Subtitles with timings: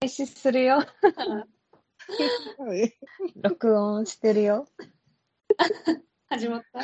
[0.00, 0.76] 開始するよ。
[0.76, 0.86] は
[2.76, 2.96] い
[3.42, 4.68] 録音してるよ。
[6.28, 6.80] 始まった？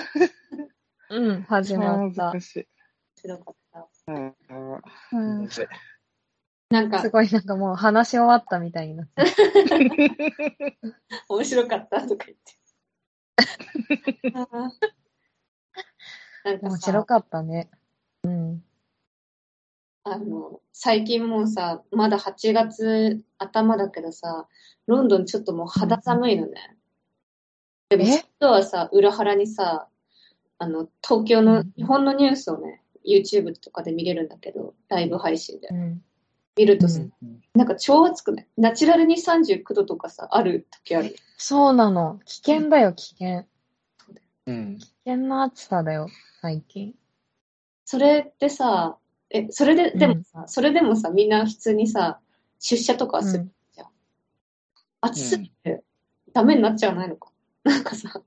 [1.14, 2.40] うん、始まった難。
[2.40, 2.66] しい。
[3.21, 3.88] 白かった。
[4.08, 4.12] う
[5.19, 5.48] ん、
[6.71, 9.23] なんかす、ごいなんかもう話し終わったみたいになって。
[11.29, 12.45] 面白かったとか言って。
[16.45, 17.71] なんかさ、面白かったね。
[18.25, 18.65] うん。
[20.05, 24.46] あの、最近もうさ、まだ8月頭だけどさ、
[24.86, 26.77] ロンドンちょっともう肌寒いのね。
[27.89, 28.22] でも、え？
[28.40, 29.89] 外はさ、裏腹にさ、
[30.58, 35.75] あの、東京の、うん日本のニュースをね、YouTube とかで見れるんだけど、ライブ配信でう。
[35.75, 36.03] ん。
[36.56, 38.47] 見るとさ、うんなんか超暑くない？
[38.58, 41.16] ナチュラルに39度とかさ、ある時ある。
[41.39, 42.20] そうなの。
[42.27, 43.47] 危険だよ、危険。
[44.47, 44.77] うん。
[44.78, 46.08] 危険な暑さだよ、
[46.42, 46.94] 最近。
[47.86, 48.98] それってさ、
[49.34, 52.20] え、それで、でもさ、それでもさ、みんな普通にさ、
[52.61, 53.42] 出社とかはする。
[53.42, 53.50] うん。
[55.00, 55.83] 暑すぎて、
[56.33, 57.30] ダメになっちゃわないのか？
[57.62, 58.22] なんかさ、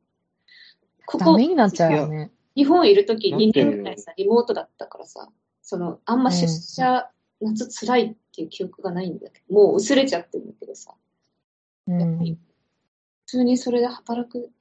[1.07, 2.31] こダこ、メになっちゃうよね。
[2.55, 5.29] 日本いるとき2なってるよ年ぐらいさ、リモートだったからさ、
[5.63, 7.09] その、あんま出社、
[7.41, 10.93] 夏辛いっていう記憶がないんだけど、もう薄れちゃってるんだけどさ、
[11.87, 12.19] うん。
[12.19, 12.37] 普
[13.25, 14.51] 通にそれで働く？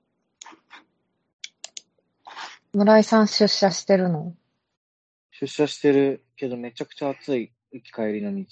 [2.72, 4.34] 村井さん出社してるの？
[5.39, 8.45] 出社してるけどめちゃくちゃ暑い行き帰りの道。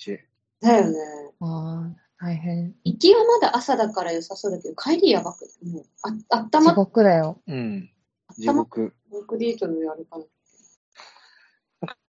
[0.60, 0.98] だよね。
[1.40, 2.74] ああ、大変。
[2.84, 7.40] 行きはまだ朝だから良さそうだけど、帰りやばくて、もう、あ、あった地まっ獄だよ。
[7.46, 7.90] うん。
[8.36, 8.94] 地たま獄。
[9.10, 10.24] コンクリートの上歩かな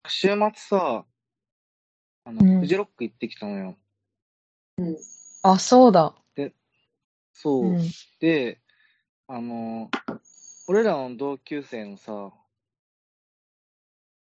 [0.08, 1.04] 週末さ、
[2.24, 3.76] あうんの、フジロック行ってきたのよ。
[4.78, 4.96] うん。
[5.42, 6.14] あ、そうだ。
[7.34, 7.64] そう。
[7.64, 7.90] うん。
[8.20, 8.58] で、
[9.26, 9.90] あの、
[10.66, 12.32] 俺らの同級生のさ、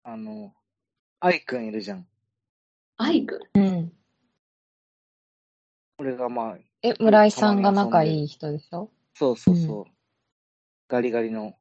[0.07, 0.53] あの、
[1.19, 2.07] 愛くんいるじゃん。
[2.97, 3.59] アイくん。
[3.59, 3.91] うん。
[5.97, 8.91] 俺がまあ、え、村井さんが仲いい人でしょ？
[9.15, 9.91] そうそうそう。
[10.87, 11.55] ガリガリの。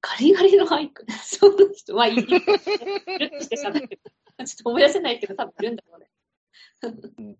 [0.00, 1.06] ガリガリのアイくん。
[1.24, 2.18] そんな人はいい。
[2.22, 4.00] いるとして喋ってる。
[4.46, 5.96] ちょっと思い出せないけど、多分いるんだろ
[7.18, 7.36] うね。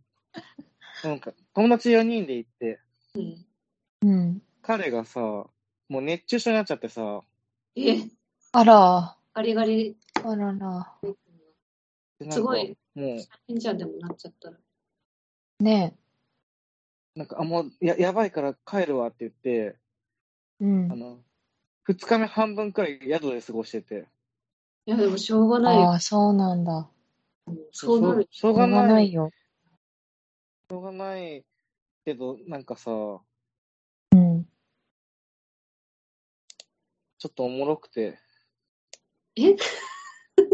[1.05, 2.81] なんか、友達4人で行って、
[3.15, 3.47] うん。
[4.03, 4.43] うん。
[4.61, 7.23] 彼がさ、もう熱中症になっちゃってさ、
[7.77, 7.99] え、
[8.51, 9.97] あら、ガリガリ。
[10.25, 10.95] あらら。
[12.31, 12.77] すごい。
[12.95, 14.57] もう、でもなっちゃったら。
[15.61, 15.97] ね
[17.15, 19.77] なんか、あ、もうや、やばいから帰るわって言って、え。
[20.61, 20.97] うんあ。
[20.97, 21.19] の、
[21.89, 24.09] 2日目半分くらい宿で過ごしてて、
[24.87, 25.91] いや、でもしょうがないよ。
[25.91, 26.89] ああ、そうなんだ。
[27.47, 28.29] うんそうなる。
[28.31, 29.01] しょうしょうががな。
[29.01, 29.31] いよ。
[30.71, 31.45] しょうがない
[32.05, 34.45] けど、なんかさ、うん。
[37.19, 38.19] ちょっとおもろくて、
[39.47, 39.57] え？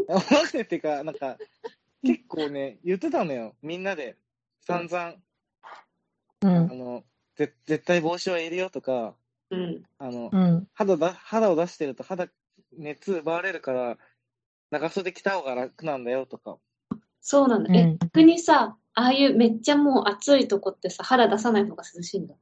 [0.09, 1.39] おもろくてっていうか、なんか、
[2.03, 4.17] 結構ね、言ってたのよ、みんなで。
[4.61, 5.15] 散々、
[6.43, 6.79] うあん。
[6.79, 7.05] の、
[7.37, 9.15] ぜ絶対帽子はいるよとか、
[9.51, 9.83] うん。
[9.99, 10.69] あの、うん。
[10.75, 12.29] 肌だ、肌を出してると肌、
[12.77, 13.99] 熱奪われるから、
[14.71, 16.59] 長袖着た方が楽なんだよとか。
[17.21, 17.73] そうなんだ。
[17.75, 22.35] え、うん逆にさ、ああいうめっちゃもう暑いとこってさ、肌出さない方が涼しいんだ。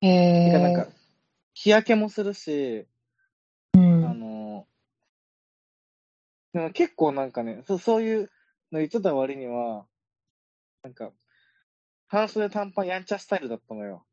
[0.00, 0.88] へえなんか。、
[1.54, 2.86] 日焼けもするし、
[3.74, 4.20] あうん。
[4.20, 4.66] の、
[6.52, 8.30] でも結構なんかね、そうそういう
[8.70, 9.86] の言ってた割には、
[10.82, 11.12] なんか、
[12.08, 14.04] 半袖短パンやんちゃスタイルだったのよ。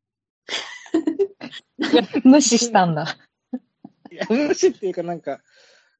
[2.23, 3.17] 無視したんだ。
[4.11, 5.41] いや、無視っていうかなんか、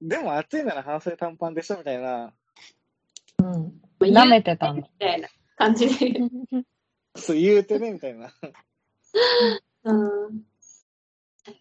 [0.01, 2.33] でも暑いなら半袖短パンでしょみたいな、
[3.39, 3.81] うん。
[3.99, 4.87] まあ舐めてたんだ。
[4.87, 5.27] みたいな
[5.57, 6.19] 感じで。
[7.15, 8.31] そう言うてね、みたいな。
[9.83, 10.43] うん。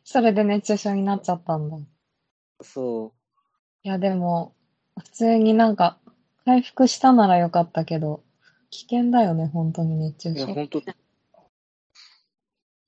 [0.04, 1.76] それで熱中症になっちゃったんだ。
[1.78, 1.80] い
[2.62, 3.14] そ
[3.82, 4.54] や、でも、
[4.98, 5.98] 普通になんか、
[6.44, 8.22] 回復したならよかったけど、
[8.70, 10.32] 危険だよね、本当に熱う。
[10.32, 10.54] いや、中症。
[10.54, 10.82] ほんと、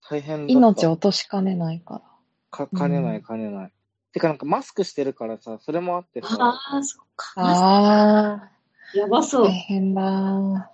[0.09, 0.53] 大変だった。
[0.53, 2.03] 命を落としかねないから。
[2.50, 3.72] か、兼ねなうい、兼ねない。
[4.12, 7.41] てかなんかマスクしてるからさ、それもあってさ、ああ、そっか。
[7.43, 8.50] ああ、
[8.94, 9.53] やばそう大。
[9.53, 10.72] 変だ。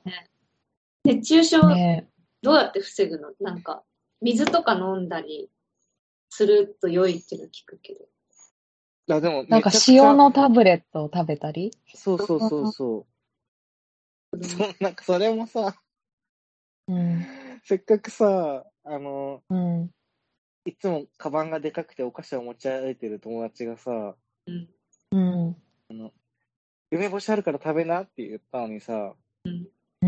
[1.04, 2.09] 熱中症、ね
[2.42, 3.33] どうやって防ぐの？
[3.41, 3.83] なんか、
[4.22, 5.50] 水とか飲んだり
[6.30, 8.06] すると良いっていうの聞くけど。
[9.08, 11.72] あでもなんか塩のタブレットを食べたり？
[11.94, 13.06] そうそうそうそ
[14.32, 14.44] う。
[14.44, 15.76] そう、なんかそれもさ、
[16.88, 17.24] うん。
[17.64, 19.91] せっかくさ、あの、うん。
[20.64, 24.16] いつもカバンがでかくてお菓子を持ち歩いてる友達がさ、
[24.47, 24.68] うん。
[25.12, 25.56] うん。
[26.91, 29.14] 梅干しあるから食べなって言ったのにさ、
[29.44, 29.48] う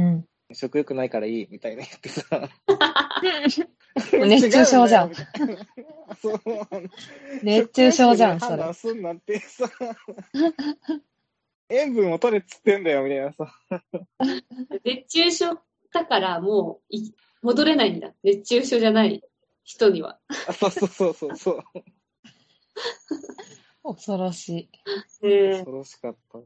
[0.01, 0.25] ん。
[0.53, 2.49] 食欲ないからいいみたいな言ってさ、
[3.95, 5.15] 熱中症じゃん
[6.21, 6.41] そう
[7.43, 8.73] 熱中症じゃん、それ。
[8.73, 9.71] すんなってさ、
[11.69, 13.61] 塩分を取れっつってんだよ、みたいなさ。
[14.85, 15.59] 熱中症
[15.93, 17.13] だからもうい
[17.43, 18.15] 戻れないんだ。
[18.23, 19.23] 熱中症じゃない
[19.65, 20.19] 人には。
[20.47, 21.63] あそうそうそうそうそう。
[23.83, 24.71] 恐ろし
[25.23, 25.27] い。
[25.27, 26.39] へ恐ろしかった。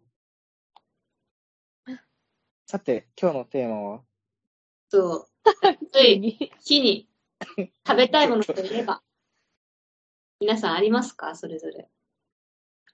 [2.66, 4.02] さて、今日のテーマは？
[4.88, 5.28] そう。
[5.92, 7.08] 暑い日に
[7.86, 9.02] 食べたいものといえば、
[10.40, 11.34] 皆さんありますか？
[11.34, 11.88] それぞれ。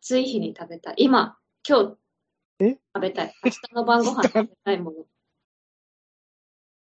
[0.00, 0.94] 暑い日に食べたい。
[0.98, 1.96] 今、今日
[2.60, 2.78] え？
[2.94, 3.34] 食べたい。
[3.44, 5.06] 明日の晩ご飯食べたいもの。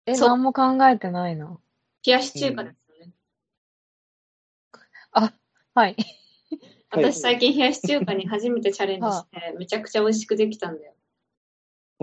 [0.05, 1.59] え、そう何も考えてないな。
[2.05, 3.11] 冷やし中華ですよね。
[5.11, 5.33] あ、
[5.73, 5.95] はい。
[6.89, 10.93] は い私最近冷やし中華に初めてチャレンジして、めちゃくちゃ美味しくできたんだよ。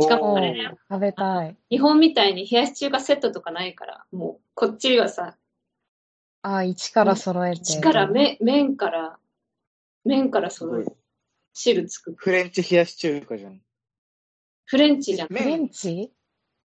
[0.01, 1.57] しかもあれだよ食べたい。
[1.71, 5.39] 日本みたいに冷やし中華セットとかないから、もうこっちはさ、
[6.47, 7.61] あ、一から揃えて。
[7.63, 9.19] 一から麺麺から、
[10.05, 10.95] 麺から揃えて。
[11.55, 12.19] 汁作って。
[12.21, 13.63] フレンチ冷やし中華じゃん。
[14.67, 15.29] フレンチじゃん。
[15.29, 16.13] フレンチ？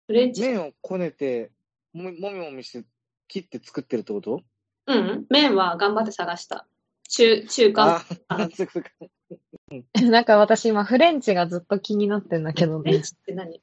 [0.08, 0.40] フレンチ。
[0.40, 1.52] 麺をこねて、
[1.92, 2.84] もみもみもみして
[3.28, 4.40] 切って作ってるってこと？
[4.86, 5.26] うん。
[5.30, 6.66] 麺は頑張って探した。
[7.08, 8.04] 中、中華。
[9.94, 13.02] なんか私今フレンチがずっと気になってんだけどねフレン。
[13.02, 13.62] チって何？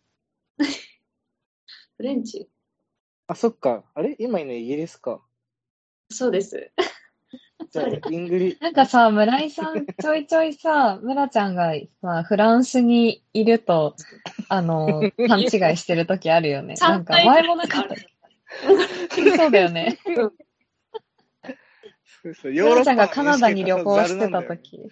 [1.97, 2.47] フレンチ？
[3.27, 3.83] あ、そっか。
[3.93, 4.15] あれ？
[4.17, 5.21] 今いるのイギリスか。
[6.15, 6.71] そうです。
[8.09, 13.95] イングリ、なんかさ、村井さん、ちょいちょいさ、村ちゃんがさ、フランスにいると、
[14.47, 16.75] あの、 勘違いしてる時あるよね。
[16.79, 17.95] なんか前もなかった。
[19.37, 19.97] そうだよね。
[20.05, 20.33] そ
[22.29, 24.89] うそうヨーロッパ村ちゃんがカナダに旅行してた時。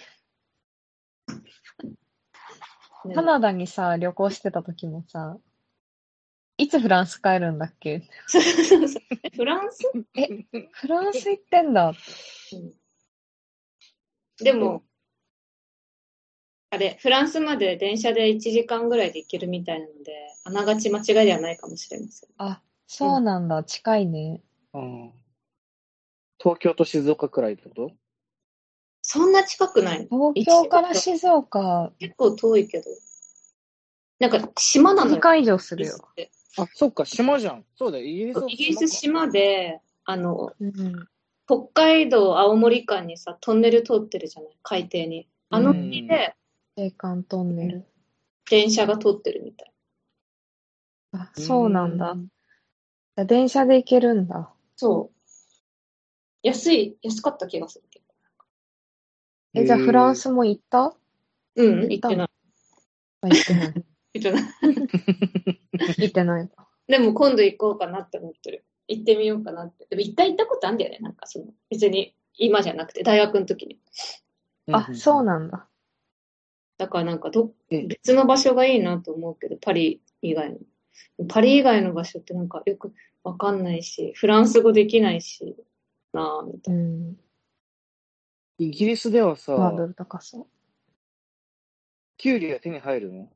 [3.05, 5.37] 時、カナダにさ、旅行してた時もさ、
[6.57, 8.03] いつフランス帰るんだっけ？
[9.35, 9.83] フランス？
[10.71, 11.93] フランス行ってんだ。
[14.37, 14.83] でも、
[16.69, 20.11] あれ、フランスまで電車で1時間ぐらいで行けるみたいなので、
[20.43, 22.29] あながち間違いではないかもしれません。
[22.37, 23.63] あ、そうなんだ。
[23.63, 24.41] 近いね。
[24.73, 25.11] うん
[26.39, 27.91] 東京と静岡くらいってこと？
[29.01, 30.33] そんな近くないの？
[30.33, 32.85] 東京から静岡、結構遠いけど。
[34.19, 35.19] なんか島なの2よ。
[35.21, 35.97] 回以上するよ。
[36.57, 37.65] あ、そっか、島じゃん。
[37.75, 41.07] そうだよ、イギリスはイギリス島で、あの、うん。
[41.45, 45.27] 北海道、青森間にさ、トンネル通ってるじゃない海底に。
[45.49, 46.35] あのうん海で
[46.77, 47.85] 青函トンネル。
[48.49, 49.71] 電車が通ってるみたい。
[51.13, 52.11] あ、そうなんだ
[53.17, 53.25] う。
[53.25, 54.51] 電車で行けるんだ。
[54.75, 55.19] そう。
[56.43, 58.05] 安い、安かった気がするけど。
[59.55, 60.95] え、じゃあフランスも行った？
[61.55, 62.27] うん、行ってない。
[63.21, 63.73] あ、行ってない。
[64.15, 65.59] 行ってない。
[65.73, 66.49] 行ってない。
[66.87, 68.65] でも今度行こうかなって思ってる。
[68.87, 69.87] 行ってみようかなって。
[69.89, 70.99] でも一回行ったことあるんだよね。
[70.99, 73.79] なんかその、別に今じゃなくて、大学の時に。
[74.71, 75.67] あ、そうななんだ。
[76.77, 80.57] だからなんかど、え別の場所がいいなと思うけど、パリ以外の。
[81.27, 82.93] パリ以外の場所ってなんかよく
[83.23, 85.55] わかんないし、フランス語できないし、
[86.11, 86.81] なぁ、みたいな。
[86.81, 87.17] うん。
[88.59, 90.47] イギリスではさ、ハードル高そう。
[92.17, 93.29] キュウリは手に入るの？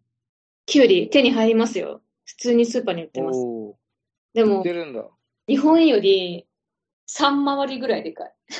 [0.65, 2.01] キュウリ手に入りますよ。
[2.27, 3.39] 普通にスーパーに売ってます。
[4.33, 5.07] でも売って、るんだ。
[5.47, 6.45] 日本より
[7.09, 8.33] 3回りぐらいでかい。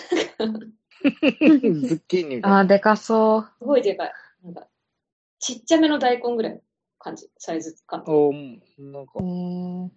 [1.04, 2.60] ズッキーニみたいな。
[2.60, 4.14] あ、でかそすごいでかい。
[4.44, 4.68] なんか、
[5.40, 6.62] ちっちゃめの大根ぐらいの
[6.98, 8.06] 感じ、サイズ感。
[8.08, 9.92] おーなんかう。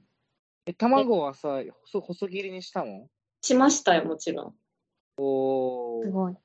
[0.66, 3.08] え、卵はさ、細細切りにしたの？
[3.40, 4.54] しましたよ、もちろん。
[5.16, 6.04] おー。
[6.06, 6.36] すごい。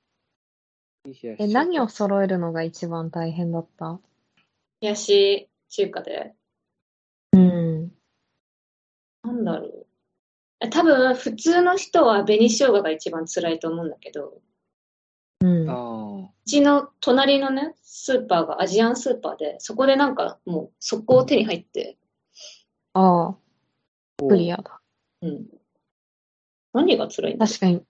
[1.40, 4.00] え、何を揃えるのが一番大変だった？
[4.82, 6.36] 冷やし中華で。
[7.36, 7.92] うん。
[9.24, 9.88] なんだろう。
[10.62, 14.42] え多分、普通の人は紅生姜が一番辛いと思うんだけど、
[15.42, 15.70] うん。
[15.70, 21.98] あうちの隣のね、スーパーがアジアンスーパーで、そこでなんかもう速攻手に入って、
[22.94, 24.80] ああ、ークリアだ。
[25.22, 25.46] うん。
[26.74, 27.84] 何が辛いんだろ確かに、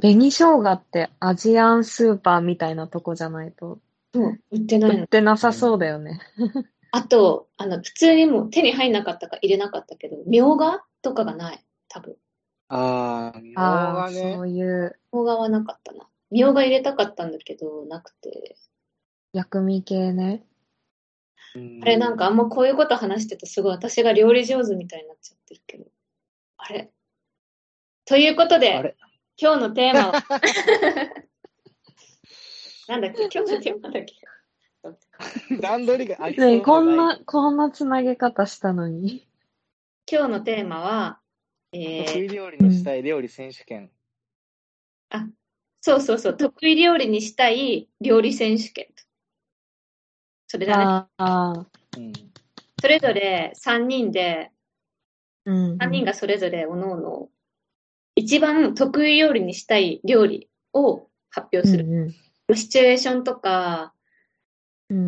[0.00, 3.80] 紅生姜ってアジアンスーパーみたいなとこじゃないと
[4.14, 5.06] う、うん、売ってないの売っ。
[5.08, 6.20] てなさそうだよね。
[6.92, 11.64] あと、あの、普通にもう手に入んなかったか入れなかったけど、みょうがとかがない。
[11.88, 12.16] 多分。
[12.68, 14.40] あー、みょうああ、がねそ。
[14.40, 16.08] ういうみょうがはなかったな。
[16.30, 18.56] みょうが入れたかったんだけど、なくて。
[19.32, 20.44] 薬味系ね。
[21.54, 25.84] うんあれなんかあんまこういうこと話してるとすごい私が料理上手みたいになっちゃってるけど。
[26.58, 26.92] あれ？
[28.04, 28.96] ということあで、れ？
[29.36, 30.22] 今日のテーマは
[32.88, 33.28] なんだっけ？
[33.32, 34.14] 今日のテーマだっけ？
[35.60, 39.26] 段取りがありそうねこんなこんなつなげ方したのに。
[40.10, 41.20] 今日のテーマは、
[41.72, 43.90] えー、得意料理にしたい料理選手権。
[45.82, 48.86] そうそうそう、得意料理にしたい料理選手権。
[50.46, 50.84] それだね。
[50.84, 52.12] ああ、うん。
[52.80, 54.50] それぞれ3人で、
[55.46, 55.76] うん。
[55.78, 57.28] 3人がそれぞれおのおの、
[58.14, 61.84] 一番得意料理にしたい料理を発表する。
[61.86, 62.14] うん
[62.52, 63.99] シチュエーションとか、うん、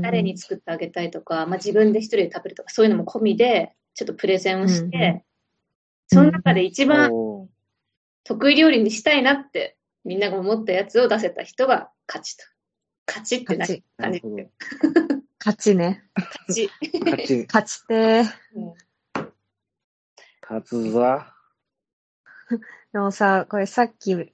[0.01, 5.25] 誰に作ってあげたいとか、まあ、自分で一人で食べるとか、そういうのも込みで、ちょっとプレゼンをして、
[6.07, 7.11] その中で一番
[8.25, 12.45] 得意料理にしたいなって、みんなが思ったやつを出せた人が勝ちと。
[13.07, 14.49] 勝ちって勝何感じ。
[15.39, 16.05] 勝ちね。
[16.15, 16.71] 勝ち。
[17.05, 18.25] 勝ち、 勝ちてー。
[18.55, 18.75] うん
[20.53, 21.23] 勝つぞ。
[22.93, 24.33] でもさ、これさっき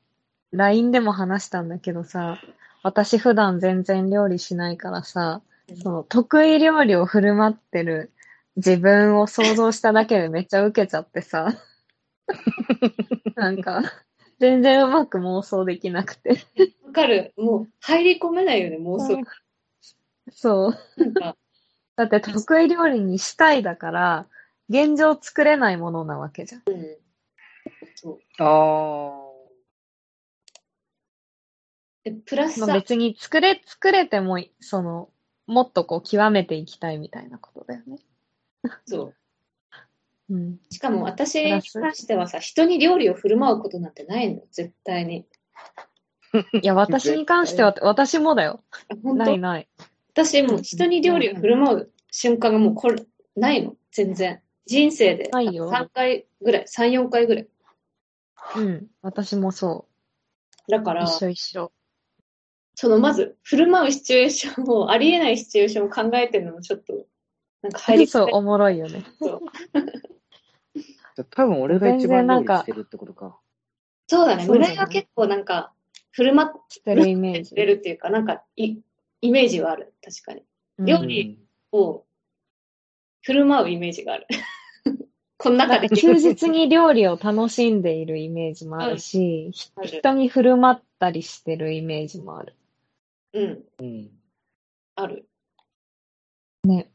[0.50, 2.40] LINE でも話したんだけどさ、
[2.82, 5.42] 私普段全然料理しないからさ、
[5.82, 8.12] その得意料理を振る舞ってる
[8.56, 11.54] 自分を想像しただけでめっちゃ受けちゃってさ、
[13.37, 13.82] なんか、
[14.40, 16.44] 全然うまく妄想できなくて。
[16.85, 17.32] わかる。
[17.37, 19.20] もう入り込めないよね、妄想。
[20.30, 20.78] そう。
[21.97, 24.26] だって得意料理にしたいだから、
[24.68, 26.62] 現状作れないものなわけじゃん。
[26.66, 26.97] うん。
[27.97, 28.20] そう。
[28.38, 29.27] あで、
[32.12, 35.10] プラスまあ、さ、別に作れ、作れても、その、
[35.46, 37.98] もっとこう極めていきたいみたいなことだよね。
[38.86, 39.14] そう。
[40.30, 40.60] うん。
[40.70, 45.26] しかも私に関してはさ、人に料理を振る舞うことなんてないの、絶対に。
[46.62, 48.62] いや、 私に関しては、私もだよ。
[49.02, 49.68] ないない。
[50.12, 53.02] 私もう人に料理を振る舞う瞬間がもうこれ、
[53.36, 54.42] ないの、全然。
[54.66, 57.48] 人生でないよ3回ぐらい、3、4回ぐらい。
[58.56, 58.86] うん。
[59.00, 59.88] 私もそ
[60.68, 61.06] だから、う。
[61.06, 61.72] 一緒一緒。
[62.80, 67.06] そのまず、振る舞うシチュエーションを、ありえないシチュエーションを考えてるのもちょっと、
[67.61, 69.02] なんか入りそう、おもろいよね。
[69.20, 69.40] そう
[71.18, 71.25] あ。
[71.25, 73.37] 多分俺が一番なんか料理してるってことか。
[74.06, 74.47] そうだね。
[74.47, 75.73] そうだね村井は結構なんか、
[76.12, 77.56] 振る舞っしてるイメージ。
[77.56, 78.76] てるっていうか、なんかイ、
[79.23, 79.92] イメージはある。
[80.00, 80.44] 確かに。
[80.78, 81.37] うん料理
[81.73, 82.04] を
[83.23, 84.28] 振る舞うイメージがある。
[85.37, 92.54] この中で休日に料理を楽しんでいるイメージもあるし、ひある人に振る舞ったりしてるイメージもある。
[93.32, 93.85] うん、うん。
[93.85, 94.11] うん。
[94.97, 95.28] ある。
[96.64, 96.90] ね。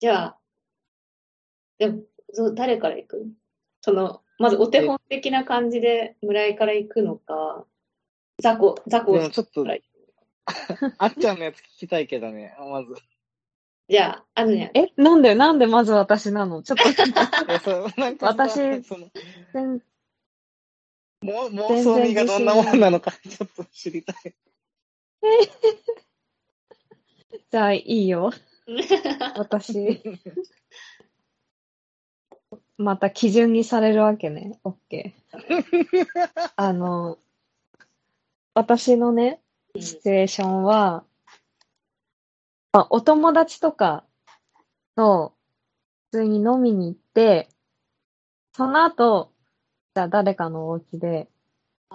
[0.00, 0.38] じゃあ、
[1.78, 3.26] でも、そう誰から行く？
[3.80, 7.64] その、まずお手本的な感じで村井から行くのか、
[8.42, 9.78] ザコ、ザコでもちょっとから、
[10.98, 12.94] あっちゃんのやつ聞きたいけどね、まず。
[13.88, 16.62] じゃあ、あのね、え、なんで、なんでまず私なの？
[16.62, 16.84] ちょっと、
[18.24, 19.10] 私その
[19.52, 19.82] 全
[21.22, 24.34] も妄想味がどんなものなのかちょっと知りたい。
[27.50, 28.32] じゃあいいよ。
[29.36, 30.02] 私。
[32.76, 34.58] また基準にされるわけね。
[34.64, 36.06] オッケー。
[36.56, 37.18] あの、
[38.54, 39.40] 私のね、
[39.78, 41.04] シチュエーションは、
[42.72, 44.04] まあ、お友達とか
[44.96, 45.34] と
[46.10, 47.48] 普通に飲みに行って、
[48.52, 49.32] その後、
[49.94, 51.28] じゃあ誰かのお家で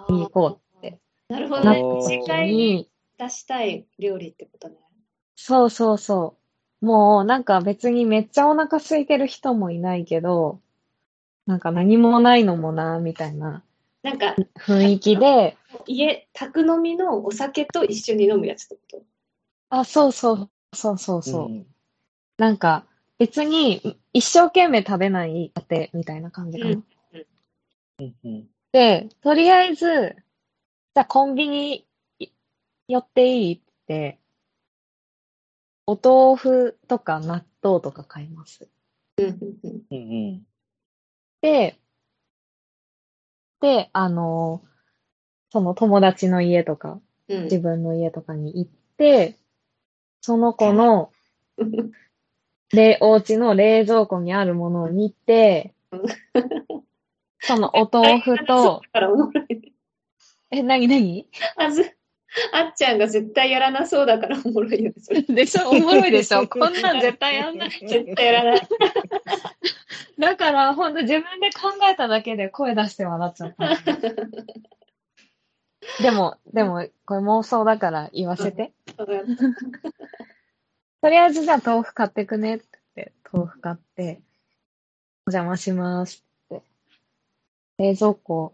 [0.07, 1.83] 見に行こうってなるほどね。
[2.03, 2.89] 次時回にに、
[3.20, 4.78] 出したい料理ってことね。
[5.36, 6.38] そうそうそ
[6.82, 6.86] う。
[6.86, 10.62] もうなんか別にめっちゃお腹空いてる人もいないけど、
[11.46, 13.64] なんか何もないのもな、みたいな
[14.02, 19.04] なんか、雰囲気で、家、宅飲みのお酒と一緒に飲むやつってこと？
[19.70, 21.50] あ、そうそう、そうそうそう。
[21.50, 21.66] ん
[22.38, 22.86] なんか
[23.18, 26.72] 別に一生懸命食べない家庭みたいな感じかな。
[26.72, 26.84] うん
[28.00, 30.16] うんうんで、とりあえず、
[30.94, 31.88] じゃあコンビニい
[32.89, 34.19] 寄っていいって、
[35.86, 38.67] お豆腐とか納豆とか買います。
[39.17, 40.43] うんうんうんうんうん
[41.41, 41.79] で、
[43.62, 44.63] で、あの、
[45.51, 49.36] その友達の家とか、うん自分の家とかに行って、
[50.22, 51.12] その子の
[52.74, 55.75] 冷、お家の冷蔵庫にあるものを見て、
[57.39, 58.81] そのお豆腐と。
[60.51, 61.27] え、なになに？
[61.55, 61.96] あず、
[62.53, 65.21] あっちゃんが絶対やらなそうだからおもろいよね、それ。
[65.24, 67.69] でしょおもろいでしょ こんなん絶対やんない。
[67.88, 68.67] 絶対やらない。
[70.19, 73.77] だから、ほんと自分で考えただけで声出して笑っちゃった。
[76.03, 78.74] でも、でも、これ妄想だから言わせて。
[78.95, 79.05] と
[81.09, 84.21] りあえずじゃあ豆腐買ってくねって豆腐買って、
[85.25, 86.62] お邪魔しますって。
[87.77, 88.53] 冷蔵庫、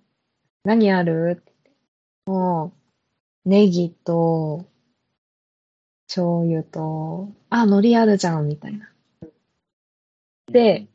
[0.64, 1.42] 何ある？
[1.42, 1.80] って言って。
[2.28, 2.72] もう、
[3.46, 4.66] ネギと、
[6.08, 8.90] 醤油と、あ、海苔あるじゃん、みたいな。
[10.48, 10.88] で、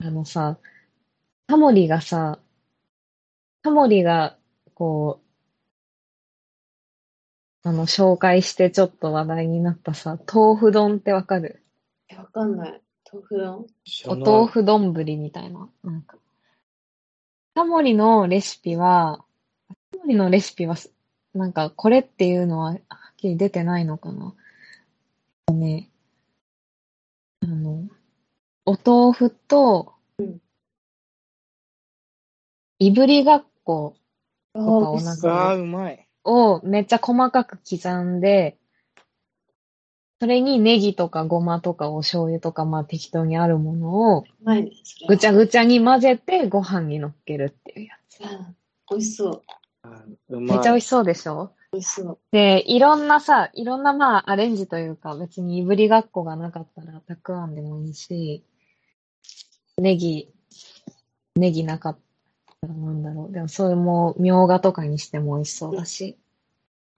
[0.00, 0.58] あのさ、
[1.46, 2.38] タモリがさ、
[3.62, 4.36] タモリが、
[4.74, 5.20] こ
[7.64, 11.62] う、あの、紹介してちょっと話題になったさ、豆腐丼ってわかる？
[12.08, 12.82] え、わかんない。
[13.12, 13.66] 豆腐丼？
[14.06, 15.68] お豆腐丼みたいな。
[15.84, 16.16] なんか。
[17.54, 19.24] タモリのレシピは、
[19.92, 20.74] タモリのレシピは、
[21.34, 22.78] なんか、これっていうのは、はっ
[23.16, 24.34] きり出てないのかな。
[25.52, 25.90] ね、
[27.40, 27.88] あの、
[28.64, 30.40] お豆腐と、うん
[32.78, 33.94] いぶりがっこ
[34.54, 36.08] とかあをなんあかあ、うまい。
[36.24, 38.56] をめっちゃ細かく刻んで、
[40.20, 44.24] それにネギとかごまとかお醤油とかまあ適当にあるものを
[45.08, 48.20] ぐちゃぐちゃに混ぜてご飯に乗っけるっていうやつ。
[48.20, 48.56] うん
[48.90, 49.42] 美味しそう。
[50.02, 50.56] あーうまい。
[50.56, 51.52] めっちゃ美味しそうでしょ？
[51.72, 52.18] 美味しそう。
[52.32, 58.44] で、いろんなさ、いろんなまあアレンジというか別にいぶりがっこがなかったらたくあんでもいいし、
[59.78, 60.28] ネギ、
[61.36, 61.98] ネギなかっ
[62.60, 63.32] たらなんだろう。
[63.32, 66.18] でもそれもみょうがとかにしても美味しそうだし。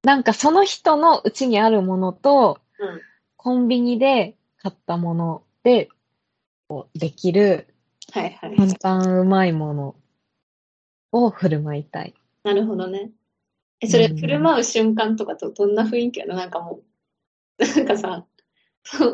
[0.03, 3.01] なんかその人のうちにあるものと、うん。
[3.37, 5.89] コンビニで買ったもので、
[6.69, 7.69] こうできる
[8.13, 8.57] はいはい。
[8.57, 9.95] 簡単うまいもの
[11.13, 12.15] を振る舞いたい。
[12.45, 13.11] なるほどね。
[13.81, 16.37] え、それ、うん振る舞う瞬間とかとどんな雰囲気やの？
[16.37, 16.83] なんかも
[17.59, 18.27] う、なんかさ、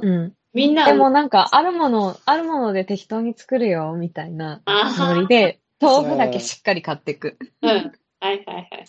[0.02, 0.34] うん。
[0.52, 7.38] みんな、でもなんか、あるもの、あるもので適当に作るよ、みたいなあはノリで、豆腐だけしっかり買っていく。
[7.62, 7.70] うん。
[7.70, 8.84] はいはいは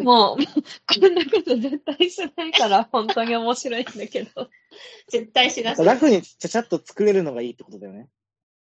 [0.00, 0.04] い。
[0.04, 4.50] もう、こんなこと絶対しないから、本当に面白いんだけど。
[5.08, 5.86] 絶対しなさい。
[5.86, 8.08] ラフにちゃちゃっと作れるのがいいってことだよね。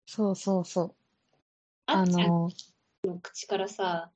[0.06, 0.96] そうそうそう。
[1.88, 2.50] ああっちゃん
[3.08, 4.12] の、の口からさ、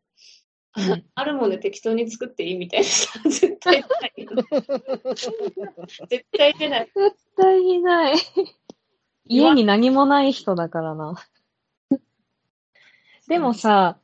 [0.77, 4.31] うんあるもので適当に作っていいみたいなさ、 絶対出ないよ。
[6.07, 6.91] 絶対出ない。
[6.95, 8.15] 絶対にない。
[9.25, 11.15] 家に何もない人だからな。
[13.27, 14.00] でもさ、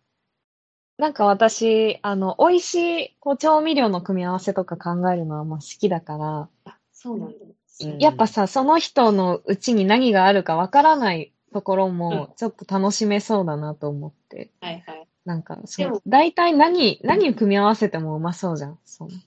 [0.97, 7.35] なんか私、あの、美味しい、こう、調味料の組み合わせとか考えるのはまあ好きだから、あ、そうなんだ。
[7.39, 7.53] うん
[7.99, 14.51] やっぱさ、その人のうちに何があるかわからないところも、ちょっと楽しめそうだなと思って。
[14.61, 15.07] はいはい。
[15.25, 18.77] なんか、そでもう、大体何、何を組み合わせてもうまそうじゃん。
[18.85, 19.09] そう。
[19.09, 19.17] まあ、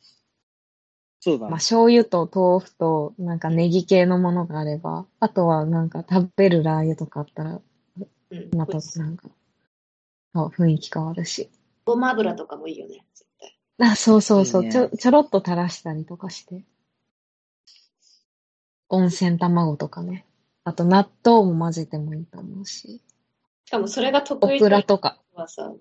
[1.19, 1.55] そうだね。
[1.55, 7.61] 醤油と豆腐と、なんかネギ系のものがあれば、あとはなんか食べるラー油とかあったら、
[8.31, 8.51] うん。
[8.57, 9.29] またなんか、
[10.35, 11.51] あ雰囲気変わるし。
[11.85, 13.91] ごま油とかもいいよね、絶対。
[13.91, 16.63] あ、そうそうそう、いいねちょ、ちょろっと垂らしたりとかして。
[18.89, 20.27] 温泉卵とかね。
[20.65, 23.01] あと納豆も混ぜてもいいと思うし。
[23.65, 25.19] しかもそれがオ得意クラとか。
[25.35, 25.73] はさ、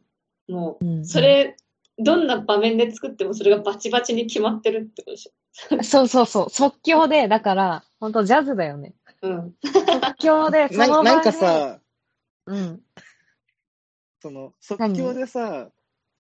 [0.48, 1.58] もうんう、それ、
[1.98, 5.32] どんな場面で作ってもそれがバチバチに決まってるってことでし
[5.84, 6.50] そうそうそう。
[6.50, 8.94] 即興で、だから、ほんとジャズだよね。
[9.24, 9.28] ょ。
[9.28, 9.56] うん。
[9.64, 11.10] 即興で、 そなの場で。
[11.10, 11.80] なんか、さ、
[12.46, 12.82] うん。
[14.22, 15.72] その、即興でさ、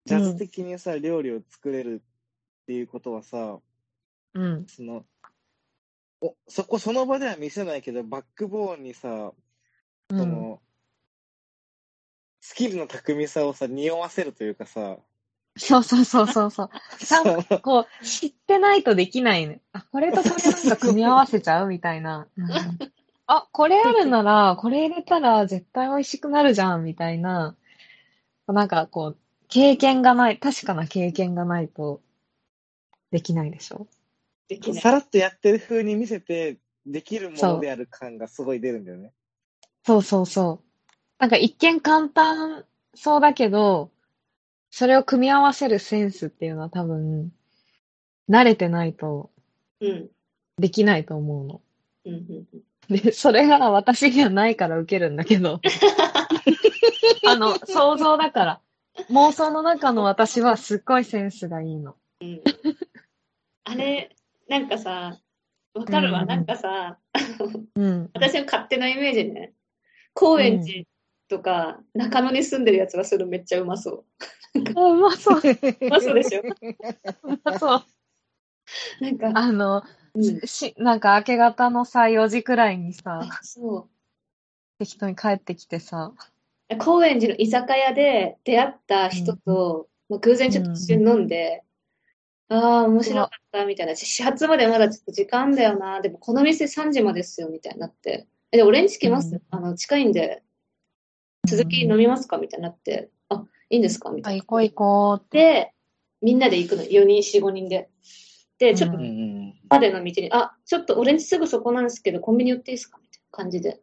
[0.07, 2.03] ジャズ的にさ、料理を作れる
[2.63, 3.61] っていうことはさ、
[4.35, 4.67] うん。
[4.67, 5.05] その、
[6.21, 9.33] お、そこその場では見せないけど、バックボーンにさ、
[10.11, 10.19] うん。
[10.19, 10.61] その、
[12.41, 14.99] スキルの巧みさをさ、匂わせるというかさ、
[15.57, 16.71] そうそうそうそうそう。
[17.05, 19.61] さ そのこう、知ってないとできないね。
[19.73, 22.29] あ、これとこれなんか組み合わせちゃうみたいな。
[22.37, 22.47] うん
[23.33, 27.55] あ、これあるなら、これ入れたら絶対美味しくなるじゃん、みたいな。
[28.49, 32.01] なんかこう、経験がない、確かな経験がないと
[33.13, 33.87] できないでしょ？
[34.51, 34.83] できない。
[34.83, 39.13] さらっとやってる風に見せて、できるものである感がすごい出るんだよね。
[39.87, 40.93] そうそうそう。
[41.19, 43.93] なんか一見簡単そうだけど、
[44.71, 47.33] それを組み合わせるセンスっていうのは多分、
[48.29, 49.31] 慣れてないと
[49.81, 50.11] うん。
[50.59, 51.61] できないと思うの。
[52.07, 52.47] うんうん
[52.91, 52.97] うん。
[52.97, 55.61] で、それが私にはないから受けるんだけど。
[57.27, 58.61] あの、想像だから。
[59.11, 61.95] 妄想の中の私はすっごいセンスがいいの。
[62.21, 62.43] うん
[63.65, 64.17] あれ、
[64.51, 65.17] なんかさ、
[65.75, 66.99] わかるわ、うんなんかさ、
[67.77, 68.11] うん。
[68.13, 69.53] 私の勝手なイメージね、
[70.13, 70.85] 高円寺
[71.29, 74.05] とか中野に住んでるやつがするめっちゃうまそう。
[74.75, 75.41] あうまそう。
[75.41, 76.41] うまそうでしょ？
[76.41, 77.85] うまそう。
[79.01, 79.85] なんか、あの、
[80.15, 83.89] うん、し、なんか明け方のさ、4時くらいにさ、そ
[84.81, 86.13] 適当に帰ってきてさ、
[86.69, 86.77] う。
[86.77, 91.63] 高円寺の居酒屋で出会った人と、まあ、偶然ちょっと一緒に飲んで、
[92.53, 93.95] ああ、面白かったみたいな。
[93.95, 96.01] 始発までまだちょっと時間だよな。
[96.01, 98.27] でもこの店3時までですよみたいになって。
[98.51, 100.43] え、で、俺んち来ます、うんあの、近いんで、
[101.47, 102.39] 続き飲みますか？
[102.39, 104.11] みたいになって、あ、いいんですか？
[104.11, 104.43] みたあ、いな。
[104.43, 105.39] 行こう行こうって。
[105.39, 105.73] で、
[106.23, 106.83] みんなで行くの。
[106.83, 107.89] 4人、4、5人で。
[108.59, 108.99] で、ちょっと
[109.69, 112.99] までの道に、あ、ちょっと俺んちすぐそこなんですけど、コンビニ寄っていいですか？
[113.01, 113.81] みたいな感じで。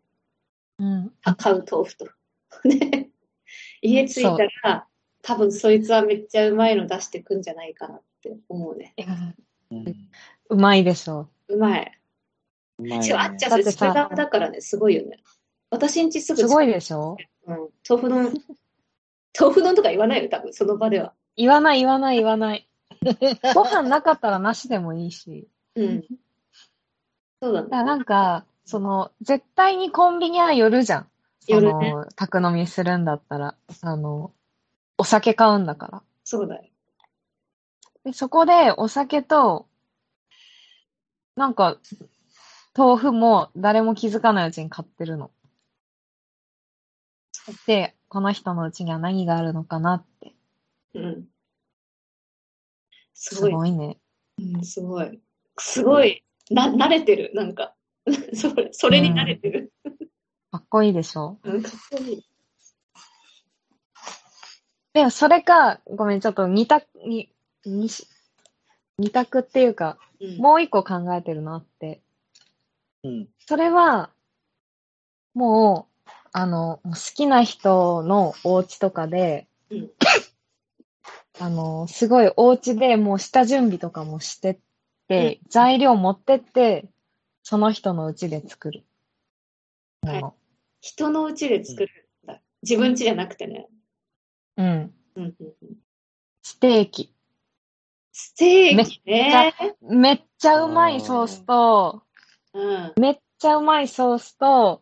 [0.80, 1.14] うん。
[1.24, 2.10] あ買う豆腐と。
[2.66, 3.10] で、
[3.82, 4.88] 家着いたら、
[5.24, 8.02] 多分そいつはめっちゃうまいの出してくんじゃないかな
[8.34, 8.94] って思うね。
[9.72, 10.10] うん
[10.50, 11.28] うまいでしょ。
[11.50, 12.00] うまい。
[12.80, 15.20] うまい違う、あっちゃだってさそれそれだからね、すごいよね。
[15.70, 18.34] 私んちすぐすごいでしょうん、豆腐丼、
[19.38, 21.14] 豆腐丼とか言わないよ、多分その場では。
[21.36, 22.68] 言わない言わない言わない。
[23.54, 25.48] ご飯なかったらなしでもいいし。
[25.76, 26.04] うん。
[27.42, 27.70] そうだね。
[27.70, 31.10] だからなんか、その、絶対にコンビニは寄るじゃん。
[31.40, 33.56] そ寄るねの、宅飲みするんだったら。
[33.82, 34.32] あの、
[34.98, 36.04] お酒買うんだから。
[36.24, 36.64] そうだよ。
[38.08, 39.68] でそこでお酒と、
[41.36, 41.78] なんか、
[42.74, 45.30] 豆腐も誰も気づかないうちに買ってるの。
[47.66, 50.34] で、この人のうちには何があるのかなって。
[50.94, 51.26] うん。
[53.14, 53.52] すすごい。
[53.52, 53.98] ごいね。
[54.40, 55.20] うん、すごい。
[55.60, 56.24] すごい。
[56.50, 57.32] な、慣れてる。
[57.34, 57.76] なんか。
[58.34, 59.74] それ、それに慣れてる。
[60.52, 61.40] かっこいいでしょ？
[61.44, 62.26] うん、かっこいい。
[64.94, 67.30] でもそれか、ごめん、ちょっと二択、に、
[67.70, 68.08] にし、
[68.98, 72.02] 二択っていうか、うん、もう一個考えてるのあって。
[73.04, 73.28] うん。
[73.40, 74.10] それは、
[75.34, 79.92] もう、あの、好きな人のお家とかで、うん
[81.40, 84.60] あの、すごいお家でもう下準備とかもしてっ
[85.08, 86.90] て、材料持ってって、
[87.44, 88.86] その人の家で作る。
[90.02, 90.36] もの。
[90.82, 92.42] 人の家で作るんだ。
[92.64, 93.68] 自分家じゃなくてね。
[94.58, 94.66] うん。
[94.66, 95.78] うんうんうん、
[96.42, 97.14] ステーキ。
[98.20, 99.54] ステーキね。
[99.80, 102.02] めっちゃうまいソースと、
[102.52, 102.94] うん。
[103.00, 104.82] めっちゃうまいソースと、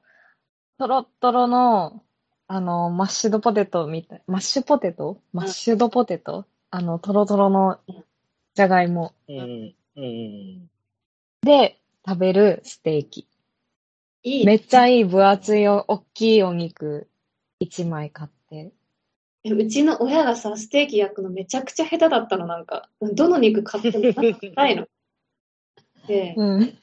[0.80, 2.02] とろっとろの、
[2.48, 4.24] あの、マッシュドポテトみたい。
[4.28, 5.19] マッシュポテト？
[5.34, 7.78] マッシュドポテト、あの、とろとろの
[8.54, 9.76] じゃがいもうん。
[9.98, 10.69] うん。
[11.41, 13.28] で食べるステーキ。
[14.24, 14.45] いい。
[14.45, 17.10] めっちゃいい分厚いお、大きいお肉
[17.62, 18.35] 1枚買って。
[19.45, 22.89] えうちの親がさ、ステーキ焼くのめちゃくちゃ下手だったの、なんか。
[22.99, 24.03] どの肉買っても
[24.55, 24.88] ないの。
[26.08, 26.77] で、うん。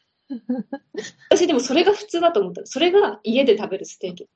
[1.29, 2.64] 私でもそれが普通だと思った。
[2.64, 4.29] それが家で食べるステーキ。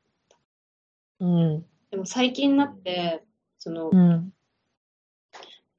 [1.21, 1.67] うん。
[1.91, 3.23] でも最近になって、
[3.59, 4.33] そのう、ん。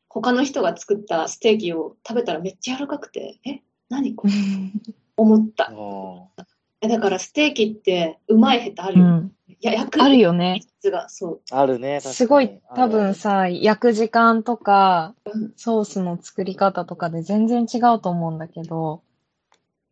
[0.07, 4.33] 他の人が作ったステーキを食べたらめっちゃ柔らかくて、え、何これ？
[5.17, 5.69] 思った。
[5.69, 6.45] あ
[6.79, 9.05] えだからステーキってうまい下手あるよ。
[9.05, 9.36] うん。
[9.59, 10.61] いや、焼くあるよね。
[10.79, 11.41] 質が、そう。
[11.51, 11.61] あ。
[11.61, 11.99] あるね。
[11.99, 13.15] すごい、多分。
[13.15, 19.01] さ、焼く時間とかうん、ソースの作り方とかで全然違うと思うんだけど、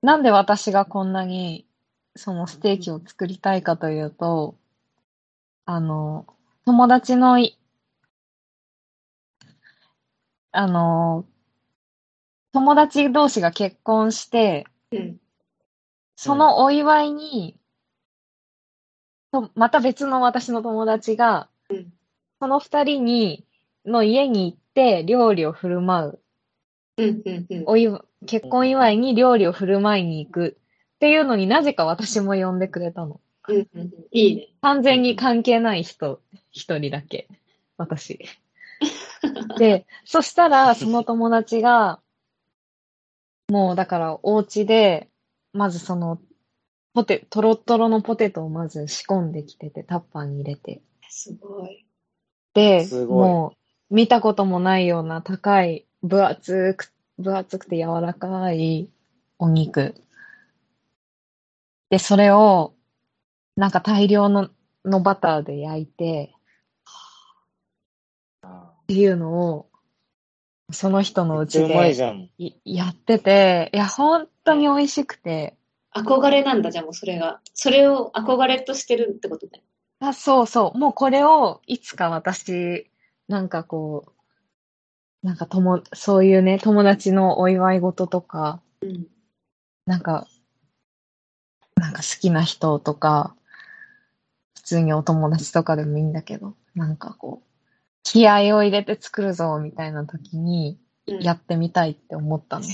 [0.01, 1.65] なんで私がこんなに、
[2.15, 4.55] そのステーキを作りたいかというと、
[5.65, 6.27] あの、
[6.65, 7.57] 友達のい、
[10.51, 11.25] あの、
[12.53, 15.17] 友達同士が結婚して、うん。
[16.15, 17.57] そのお祝いに、
[19.41, 21.91] とまた別の私の友達が、うん
[22.39, 23.45] その二人に、
[23.85, 26.19] の家に行って料理を振る舞
[26.97, 27.03] う。
[27.03, 27.63] うん、うん、うん。
[27.65, 30.57] お祝結婚祝いに料理を振る舞いに行く。
[30.95, 33.19] っていうのになぜか私も呼んでくれたの。
[33.47, 33.91] うん、うんうん。
[34.11, 34.47] いいね。
[34.61, 36.21] 完全に関係ない人、
[36.51, 37.27] 一人だけ。
[37.77, 38.19] 私。
[39.57, 41.99] で、そしたら、その友達が、
[43.47, 45.09] もうだからお家で、
[45.53, 46.19] まずその、
[46.95, 50.81] ポテ、トロトロのポテトをまず仕込んできてて、タッパーに入れて。
[51.09, 51.85] すごい。
[52.53, 53.53] で、すごいも
[53.91, 58.89] う、見たこともないような高い、分厚く、分厚くて柔らかい
[59.37, 59.93] お肉。
[61.89, 62.73] で、それを、
[63.57, 64.49] なんか大量の、
[64.85, 66.33] のバターで焼いて、
[68.41, 69.69] あっていうのを、
[70.71, 71.75] その人のうちで
[72.63, 75.57] やってて、いや、本当に美味しくて、
[75.95, 77.39] 憧れなんだ、じゃあもうそれが。
[77.53, 79.63] それを憧れとしてるってことだよ。
[79.99, 82.91] あ、そうそう、もうこれをいつか私、
[83.27, 84.13] なんかこ
[85.23, 89.07] う、なんかとも、そういうね、友達のお祝い事とか、うん。
[89.85, 90.27] なんか、
[91.77, 93.35] なんか好きな人とか、
[94.55, 97.47] 普通にお友達とかでもいいんだけど、なんかこう、
[98.03, 100.85] 気合を入れて作るぞ、みたいな時に、うん
[101.21, 102.65] やってみたいって思ったの。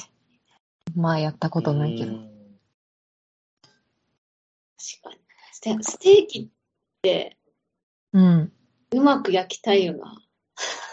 [0.95, 2.30] まあ、やったことないけど。
[5.05, 5.21] うん確かに。
[5.51, 6.47] ステステーキっ
[7.01, 7.37] て
[8.13, 8.51] うん。
[8.91, 10.21] うまく焼きたいよな。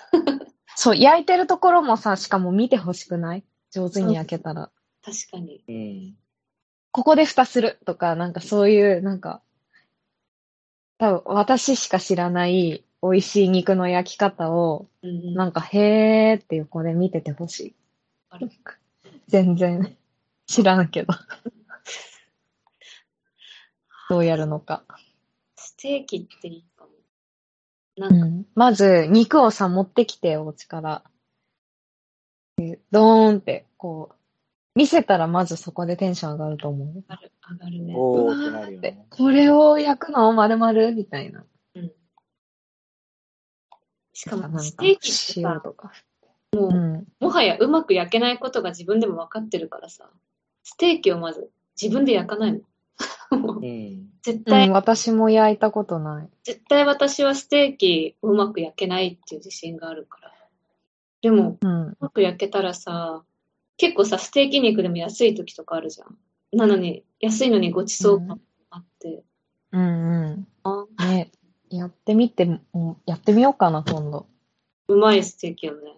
[0.76, 3.44] そう、焼いてるところもさ、しかも見てほしくない？
[3.70, 4.70] 上手に焼けたら。
[5.02, 5.64] 確かに。
[5.68, 6.16] うん。
[6.92, 9.42] ここで蓋するとか、なんかそういう、なんか、
[10.98, 17.74] 多分私しか知らない美味しい肉の焼き方を、うんうん、なんか、へーって横で見ててほしい。
[19.28, 19.96] 全然
[20.46, 21.14] 知らんけど。
[24.08, 24.84] どうやるのか。
[25.56, 26.90] ステーキっていいかも。
[27.96, 28.46] なんか、うん。
[28.54, 31.04] まず、肉をさ、持ってきて、お家から。
[32.56, 34.14] でドーンって、こう、
[34.74, 36.88] 見せたらまずそこでテンション上がると思う。
[36.88, 37.94] 上がる、上がるね。
[37.96, 39.06] おーうわってなるよでね。
[39.10, 41.44] これを焼くの丸々みたいな。
[41.74, 41.92] うん。
[44.12, 45.92] しかも、ステーキってさ、塩とか。
[46.52, 47.06] もう、うん。
[47.20, 50.08] もはやうまく焼けないことが自分でも分かってるからさ、
[50.62, 52.60] ステーキをまず自分で焼かないの。
[53.30, 53.97] うん。
[54.22, 56.28] 絶対、うん、私も焼いたことない。
[56.44, 60.32] 絶対私はステーキをうまく焼けないっていう自信があるから。
[61.22, 61.88] でも、うん。
[61.88, 63.24] うまく焼けたらさ、
[63.76, 66.16] 結構さ、ステーキ肉でも安い時とかあるじゃん。
[66.52, 69.22] なのに、安いのにごちそう感あって。
[69.72, 71.08] うんあうん。
[71.08, 71.30] ね、
[71.70, 74.26] やってみて、うんやってみようかな、今度。
[74.88, 75.92] うまいステーキよね。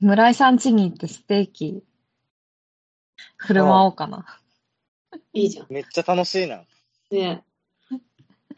[0.00, 1.84] 村井さん家に行ってステーキ、
[3.36, 4.24] 振る舞おうかな。
[5.32, 5.66] いいじゃん。
[5.70, 6.56] めっちゃ楽しいな。
[6.56, 6.64] ね
[7.10, 7.42] え。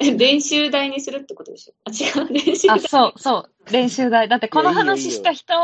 [0.00, 1.74] え、練習台にするってことでしょ？
[1.84, 2.80] あ、違う、練習あ、台。
[2.88, 3.72] そう、そう。
[3.72, 4.28] 練習台。
[4.28, 5.54] だってこの話した人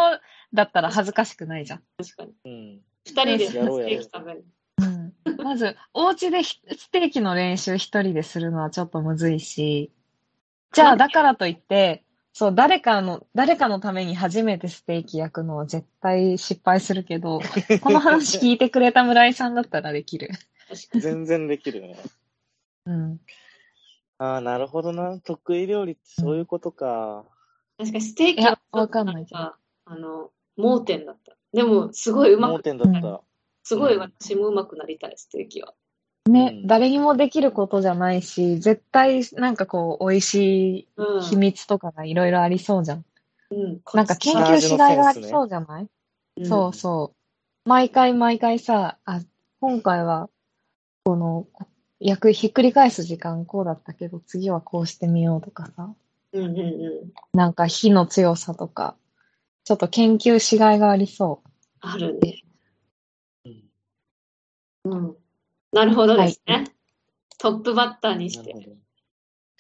[0.53, 1.83] だったら恥ずかしくないじゃん。
[1.99, 2.33] 確かに。
[2.45, 2.81] うん。
[3.07, 4.45] 二人でステーキ食べる。
[4.79, 5.13] うん。
[5.43, 9.91] まず、お家でひステーキの練習一人でするのはちょっとむずいし、
[10.73, 17.41] じゃあだからといって、そう、誰かの、誰かのために初めてステーキ焼くのは絶対失敗するけど、
[17.81, 20.31] この話聞いてくれた村井さんだったらできる。
[20.95, 21.97] 全然できるね。
[22.87, 23.21] うん。
[24.19, 25.19] ああ、なるほどな。
[25.19, 27.25] 得意料理ってそういうことか。
[27.79, 29.57] 確かにステーキはわかんないけどか、
[29.87, 31.37] あの、盲点だった。
[31.53, 33.23] でも、すごいうまく、盲点だった。
[33.63, 35.75] すごい私もうまくなりたい、ステーキは。
[36.29, 41.19] ね、うん誰にもできることじゃないし、絶対なんかこう、美味しうん。
[41.21, 43.05] い秘密とかがいろいろありそうじゃん。
[43.51, 43.81] うん。
[43.95, 45.89] なんか研究しがいがありそうじゃない、
[46.37, 47.69] うんそうそう。
[47.69, 49.21] 毎回毎回さ、あ、
[49.61, 50.31] 今回は、
[51.05, 51.49] この、
[51.99, 55.95] 役ひっくり返す時間こうだったけど、次はこうしてみようとかさ、
[56.33, 57.13] うんうんうん。
[57.33, 58.97] なんか火の強さとか、
[59.65, 61.43] ちょっと研究しがいがありそ
[61.81, 62.43] あるね。
[63.45, 63.71] うん
[64.85, 65.17] うん。
[65.73, 66.65] なるほどですね。
[67.39, 68.55] トップバッターにして。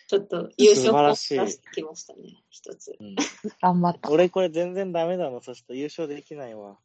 [0.06, 1.36] ちょっと優勝を出して
[1.72, 2.96] きましたね、一つ。
[2.98, 3.16] うんう。
[3.62, 4.10] 頑張った。
[4.10, 5.40] 俺これ全然ダメだな。
[5.40, 6.78] そして優勝できないわ。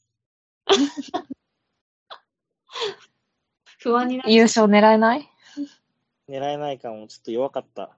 [3.85, 5.29] 不安になっ優勝狙えない？
[6.27, 7.07] 狙えないかも。
[7.07, 7.95] ちょっと弱かった。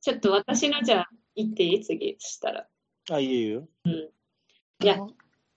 [0.00, 1.84] ちょっと私のじゃあ、言っていい？
[1.84, 2.68] 次、そしたら。
[3.10, 3.66] あ、いいよ。
[3.86, 3.92] うん。
[3.92, 4.98] いや、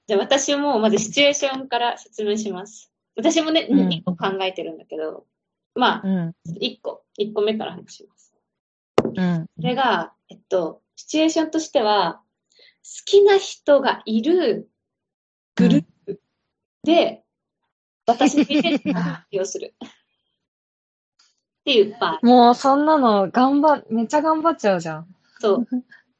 [0.08, 2.91] じゃあ私もまずシチュエーションから説明します。
[3.15, 5.28] 私もね、うん2個考えてるんだけど、
[5.76, 6.36] まあ、うん。
[6.60, 8.34] 1個、1個目から話します。
[9.04, 9.45] うん。
[9.56, 12.21] それが、えっと、シチュエーションとしては、
[12.84, 14.71] 好きな人がいる
[15.56, 16.21] グループ
[16.84, 17.23] で、
[18.07, 19.75] 私に変なをする。
[19.83, 19.89] っ
[21.65, 22.25] ていう場合。
[22.25, 25.07] もうそんなの頑張、めっちゃ頑張っちゃうじゃん。
[25.39, 25.67] そう。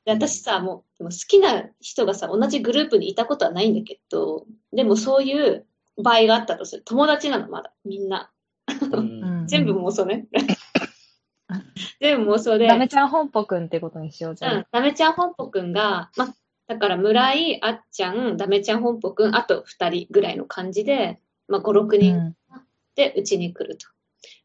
[0.06, 5.65] で私さ、もう、でも好きな人がさ、同じグループにいたことはないんだけど、でもそういう
[6.02, 6.84] 場合があったとする。
[6.84, 8.30] 友達なの、まだ、みんな。
[8.91, 9.47] うん。
[9.47, 10.28] 全部妄想ね。
[12.02, 12.67] 全部妄想で。
[12.67, 14.58] ダメちゃん本舗くんってことにしようじゃん。
[14.58, 16.36] うん、ダメちゃん本舗くんが、ま、
[16.67, 22.36] だから村井、あっちゃん、ダメちゃん本舗くん、あと2人ぐらいの感じで、まあ、5、6う人ん。
[22.96, 23.88] でうちに来ると。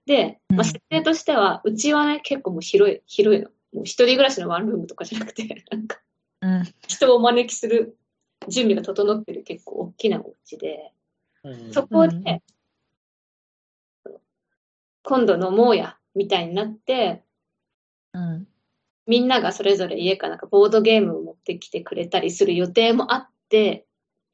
[0.07, 3.49] で、うんまあ、設定としては、うちはね、結構もう広い、広いの。
[3.73, 6.01] もう一人暮らしのワンルームとかじゃなくて、 なんか
[6.43, 6.62] うん。
[6.87, 7.97] 人をお招きする
[8.49, 10.93] 準備が整ってる結構大きなお家で、
[11.45, 12.43] うんそこで、うん
[15.05, 17.25] 今度飲もうや、みたいになって、
[18.12, 18.47] うん。
[19.07, 23.87] みんながそれぞれ家かなんかボードゲームを持ってきてくれたりする予定もあって、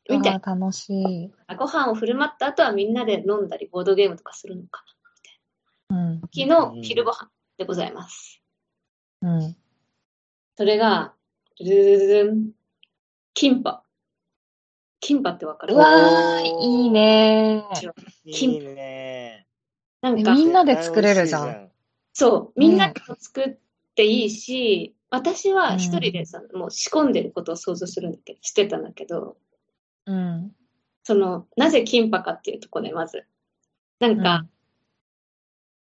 [0.08, 1.30] みたいあー楽しい。
[1.46, 1.56] な。
[1.56, 4.82] ご飯を振る舞った後はみんなで飲んだりボードゲームとかするのか
[5.90, 5.96] な。
[5.96, 6.20] うん。
[6.20, 8.42] 昨日昼ご飯でございます。
[9.22, 9.56] うん。
[10.56, 11.14] それが、
[11.60, 12.50] ルルルルン、
[13.34, 13.84] キンパ。
[15.00, 15.74] キンパってわかる？
[15.74, 17.64] うわー、いいね
[18.24, 19.46] いいね。
[20.00, 21.70] なんか、みんなで作れるじゃん
[22.12, 23.56] そう、みんなでも作っ
[23.94, 29.36] ていいし、私は一人でさ、もう仕込んでることを想像するんだけど、してたんだけど、
[30.08, 30.52] うん。
[31.04, 33.24] その、なぜキンパかっていうところで、まず。
[34.00, 34.46] なんか、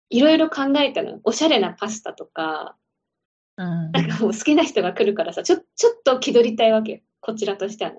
[0.10, 1.20] いろいろ考えたの。
[1.24, 2.76] おしゃれなパスタとか、
[3.58, 3.92] うん。
[3.92, 7.00] なんかもう好きな人が来るからさ、ちょ、ちょっと気取りたいわけよ。
[7.22, 7.98] こちらとしてはね。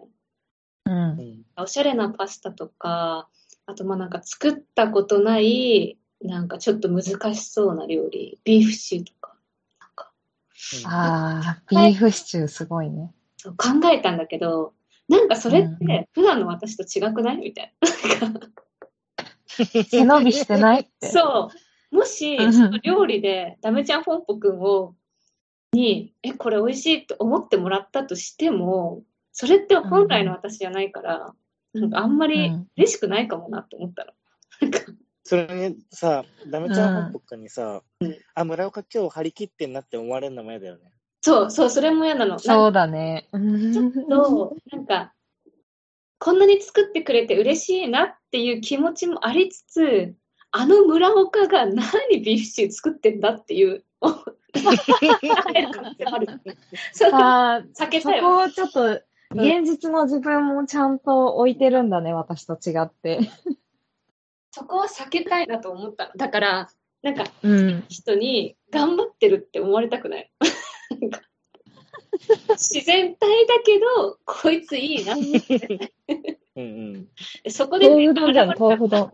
[0.86, 0.94] うん。
[0.94, 3.28] うんおしゃれなパスタとか、
[3.66, 9.34] あとまあなんか作ったことない、なんかちょっと難しそうな料理、ビーフシチューとか、
[9.80, 10.12] なんか、
[10.86, 13.12] あー、ビーフシチューすごいね。
[13.36, 14.72] そう考えたんだけど、
[15.08, 17.36] なんかそれっうんて普段の私と違くない？
[17.38, 17.74] みたい
[18.20, 18.28] な。
[18.28, 18.48] なんか
[19.88, 21.08] 背伸びしてないって。
[21.08, 21.50] そ
[21.92, 21.94] う。
[21.96, 22.38] もし、
[22.82, 24.94] 料理でダメちゃん本舗くんを、
[25.72, 31.32] に、え、これ美味しいって思ってもらったとしても、それって本来の私じゃないから、
[31.72, 34.12] なんかあんまりうん嬉しくないかもなって思ったの。
[34.60, 34.80] なんか
[35.24, 40.92] それにさ、ダメちゃん本国にさ、うんあ、村岡今日張り切ってんなって思われるのも嫌だよね。
[41.20, 42.38] そう、そう、それも嫌なの。
[42.38, 43.28] そうだね。
[43.32, 45.12] ちょっと、なんか、
[46.18, 50.14] こんなに作ってくれて嬉しいなっていう気持ちもありつつ、
[50.50, 53.84] あの村岡が何ビーフシチュー作ってんだっていう、
[56.92, 58.48] そうあー避けたいわ。
[58.48, 63.20] そこをちょっと、現実の自分もちゃんと置いてるんだね、私と違って。
[64.50, 66.12] そこは避けたいなと思ったの。
[66.16, 66.70] だから、
[67.02, 67.84] なんか、うん。
[67.88, 70.32] 人に頑張ってるって思われたくない。
[71.00, 71.20] なんか
[72.50, 75.92] 自然体だけど、こいついいなって。
[76.56, 76.66] うんう
[76.98, 77.08] ん。
[77.42, 79.12] でそこで、豆腐丼じゃん、豆腐丼。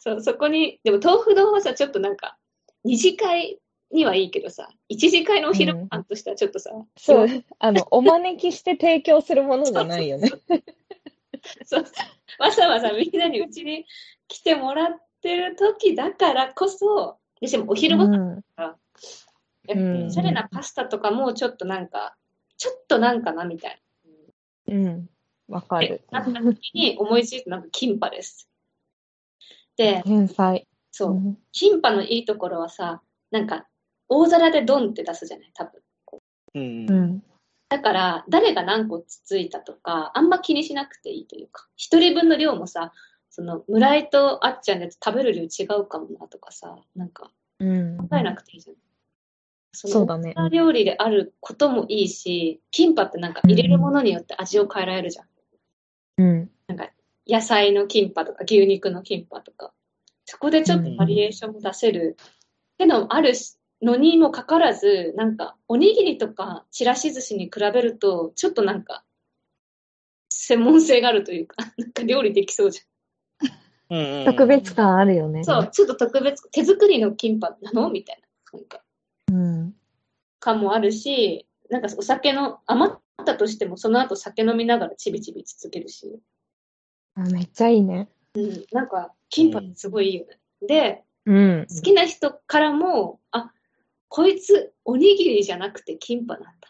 [0.00, 2.36] そう、そこに、でも豆腐丼はさ、ちょっとなんか、
[2.84, 3.58] 二次会
[3.90, 10.30] にはいいけどさ、一次会のお昼ご飯としてはちょっとさ、そう、あの、お招きして提供するものじゃないよね。
[11.64, 11.84] そう
[12.38, 13.86] わざわざみんなにうちに
[14.26, 18.44] 来てもらってる時だからこそ、でしかもお昼ご飯、うん
[19.68, 22.16] やっぱうんおしゃれなパスタとかもちょっとなんか、
[22.56, 23.80] ちょっとなんかなみたい
[24.68, 25.08] うん。
[25.48, 25.82] わかな。
[25.82, 26.04] るで。
[26.10, 28.48] なった時に思いついたのがキンパです。
[29.76, 30.66] で、天才。
[30.90, 33.66] そうう、んキンパのいいところはさ、なんか、
[34.08, 35.82] 大皿でドンって出すじゃない、多分。
[36.54, 36.90] うんうん。
[36.90, 37.22] うん。
[37.68, 42.92] だから、誰が何個つついたとか、あんま気にしなくていいというか、一人分の量もさ、
[43.30, 47.98] その、村井とあっちゃんで食べる量違うかもなとかさ、なんか、うん。
[47.98, 48.76] 考えなくていいじゃん。
[48.76, 48.80] そ
[49.72, 55.26] そうだね料理であることもいいし、キンパってなんか入れるものによって味を変えられるじゃん。
[56.18, 56.50] うん。
[57.26, 59.72] 野菜のキンパとか牛肉のキンパとか。
[60.24, 62.16] そこでちょっとバリエーションも出せる。
[62.74, 69.04] ってのもあるしのにもかかわらず、なんか、おにぎりとかちらし寿司に比べると、ちょっとなんか、
[70.30, 72.80] 専門性があるというか、なんか料理できそうじ
[73.90, 75.38] うんうんうん特別感あるよね。
[75.38, 75.44] ゃん。
[75.44, 77.90] そう、ちょっと特別、手作りのキンパなの？
[77.90, 78.20] みたい
[78.52, 78.58] な。
[78.58, 78.87] なんか、うん。
[80.40, 86.20] 感もあるし、なんかお酒の、余ったとしても、その後酒飲みながらちびちび続けるし。
[87.14, 88.08] あめっちゃいいね。
[88.34, 90.38] うん、なんか、キンパすごいいいよね。
[90.66, 91.66] で、うん。
[91.68, 93.52] 好きな人からも、あ、
[94.08, 96.68] こいつ、おにぎりじゃなくてキンパなんだ。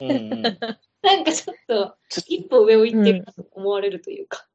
[0.00, 0.42] うんうん。
[1.02, 4.48] なんかちょっと、一歩上を行ってると思われるというか。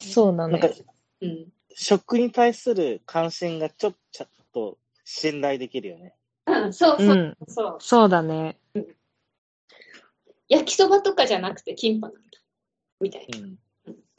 [0.00, 0.74] そうだなんかね。、
[1.22, 1.52] うん。
[1.74, 6.14] 食に対する関心がちょちょっと信頼できるよね。
[6.46, 7.36] うん、そうそうう、ん。
[7.46, 7.76] そう。
[7.78, 8.58] そうだね。
[10.48, 12.20] 焼きそばとかじゃなくてキンパなんだ。
[13.00, 13.38] みたいな。
[13.38, 13.56] うん。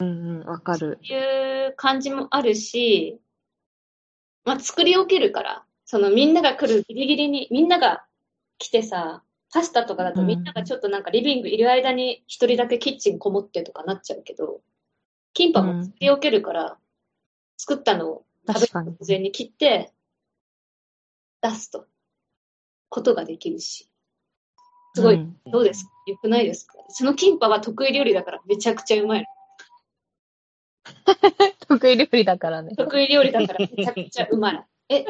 [0.00, 0.46] うんうん。
[0.46, 0.98] わかる。
[1.02, 3.20] いう感じもあるし、
[4.46, 8.06] まあ、作り置けるから、そのみんなが来るギリギリに、みんなが
[8.56, 9.22] 来てさ、
[9.52, 14.62] パスタとかだとうんみんながちょっとなんかリビングいる間に一人だけキッチンこもってとかなっちゃうけど、
[15.34, 16.78] キンパも作り置けるから、
[17.58, 19.06] 作ったのを食べ確かにる直。
[19.06, 19.92] 前に切って、
[21.40, 21.86] 出すと、
[22.88, 23.88] ことができるし。
[24.94, 25.90] すごい、うんどうですか？
[26.06, 26.74] よくないですか？
[26.88, 29.26] そのキンパは得意料理だからめちゃくちゃうまいの。
[31.68, 32.74] 得意料理だからね。
[32.76, 34.66] 得意料理だからめちゃくちゃうまい。
[34.90, 35.04] え、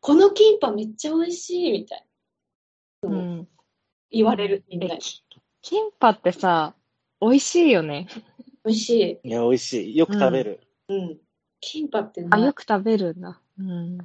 [0.00, 2.06] このキンパめっちゃ美味しいみたい
[3.02, 3.08] な。
[3.10, 3.48] うん。
[4.10, 5.00] 言われるみんなに。
[5.62, 6.74] キンパってさ、
[7.20, 8.06] 美味しいよね。
[8.64, 9.28] 美味しい。
[9.28, 9.96] いや、美味しい。
[9.96, 10.60] よく食べる。
[10.88, 11.20] うん。
[11.60, 13.40] キンパってうあ、よく食べるんだ。
[13.58, 13.98] うん。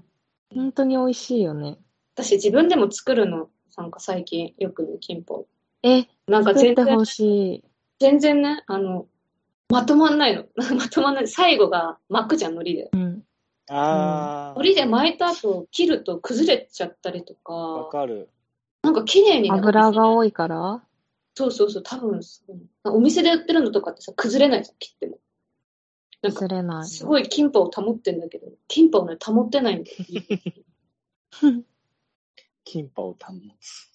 [0.53, 1.77] 本当に美味しいよね。
[2.15, 3.49] 私自分でも作るの。
[3.77, 5.47] なんか最近よくね、キンパを。
[5.83, 7.63] え、なんか全然作ってほ、しい。
[7.99, 9.07] 全然ね、あの、
[9.69, 10.43] まとまんないの。
[10.75, 11.27] まとまんない。
[11.27, 12.89] 最後が巻くじゃん、海苔で。
[12.93, 13.23] うん。
[13.69, 18.29] あ海苔で巻いた後、切ると崩れちゃったりとあ、わか、かる。
[18.83, 20.83] なんか綺麗にね油が多いから？
[21.35, 25.19] そうそうそう、多分そうお店で売ってるのとかってさ、崩れないじゃん、切っても。
[26.21, 26.87] なんか崩れない。
[26.87, 29.97] すごいキンパを保ってんだけど、キンパをね、保ってないんだよ。
[32.63, 33.89] キンパを保つ。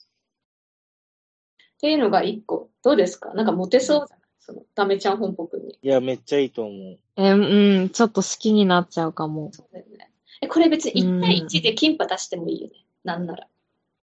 [1.74, 2.70] っていうのが一個。
[2.82, 3.32] どうですか？
[3.34, 4.26] なんかモテそうじゃない？
[4.40, 5.78] その、ダメちゃん本国に。
[5.82, 6.98] いや、めっちゃいいと思う。
[7.16, 9.50] え、うん、ちょっと好きになっちゃうかも。
[9.52, 10.10] そうだよね。
[10.40, 12.74] え、これ別に1対1でキンパ出してもいいよね。
[13.04, 13.46] なんなら。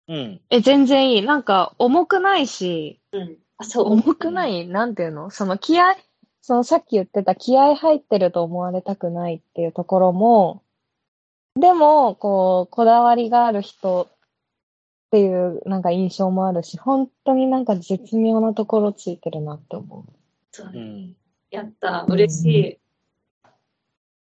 [0.09, 0.41] うん。
[0.51, 1.23] え、全然いい。
[1.23, 3.39] なんか、重くないし、うん。
[3.59, 3.87] あ、そう。
[3.93, 4.67] 重くない？
[4.69, 5.31] なんていうの？
[5.31, 5.97] その気合、
[6.47, 10.63] そのさっき言ってた気合入ってると思われたくないっていうところも、
[11.59, 14.17] でも、こう、こだわりがある人っ
[15.11, 20.07] ていうなんか印象もあるし、本当になんか絶妙なところついてるなって思
[20.53, 21.17] そうねうん。
[21.51, 22.07] やった。
[22.09, 22.79] 嬉しい。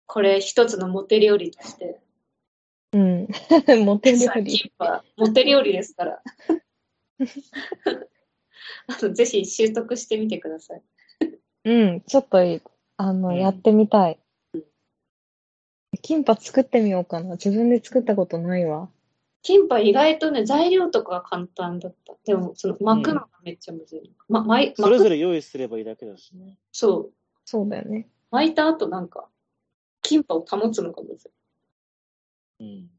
[0.05, 1.99] これ一つのモテ料理として。
[2.91, 2.99] う。
[2.99, 3.27] うん。
[3.83, 4.71] モテ料理。
[5.17, 6.21] モテ料理ですから。
[8.85, 10.83] あの、ぜひ習得してみてください。
[11.63, 12.61] うん、ちょっといい、
[12.97, 14.19] あの、うんやってみたい。
[16.01, 17.31] キンパ作ってみようかな。
[17.31, 18.89] 自分で作ったことないわ。
[19.43, 22.15] キンパ意外とね、材料とかは簡単だった。
[22.25, 24.11] でも、その巻くのがめっちゃむずい。
[24.27, 26.57] ま、巻い、それぞ巻く、れ用意すればいいだけだしね。
[26.71, 27.13] そう。
[27.45, 28.07] そうだよね。
[28.31, 29.27] 巻いた後なんか、
[30.01, 31.31] キンパを保つのがむず
[32.59, 32.63] い。
[32.63, 32.89] うん。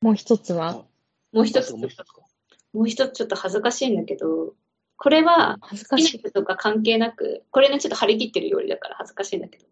[0.00, 0.84] もう一つは？
[1.32, 2.27] もう一つ、もう一つか。
[2.72, 4.54] もう一つちょっと恥ずかしいんだけど、
[4.96, 6.32] これは、恥ずかしい。
[6.32, 9.66] とか関係なく、これね、ちょっと張り切ってる料理だから恥ずかしいんだけど、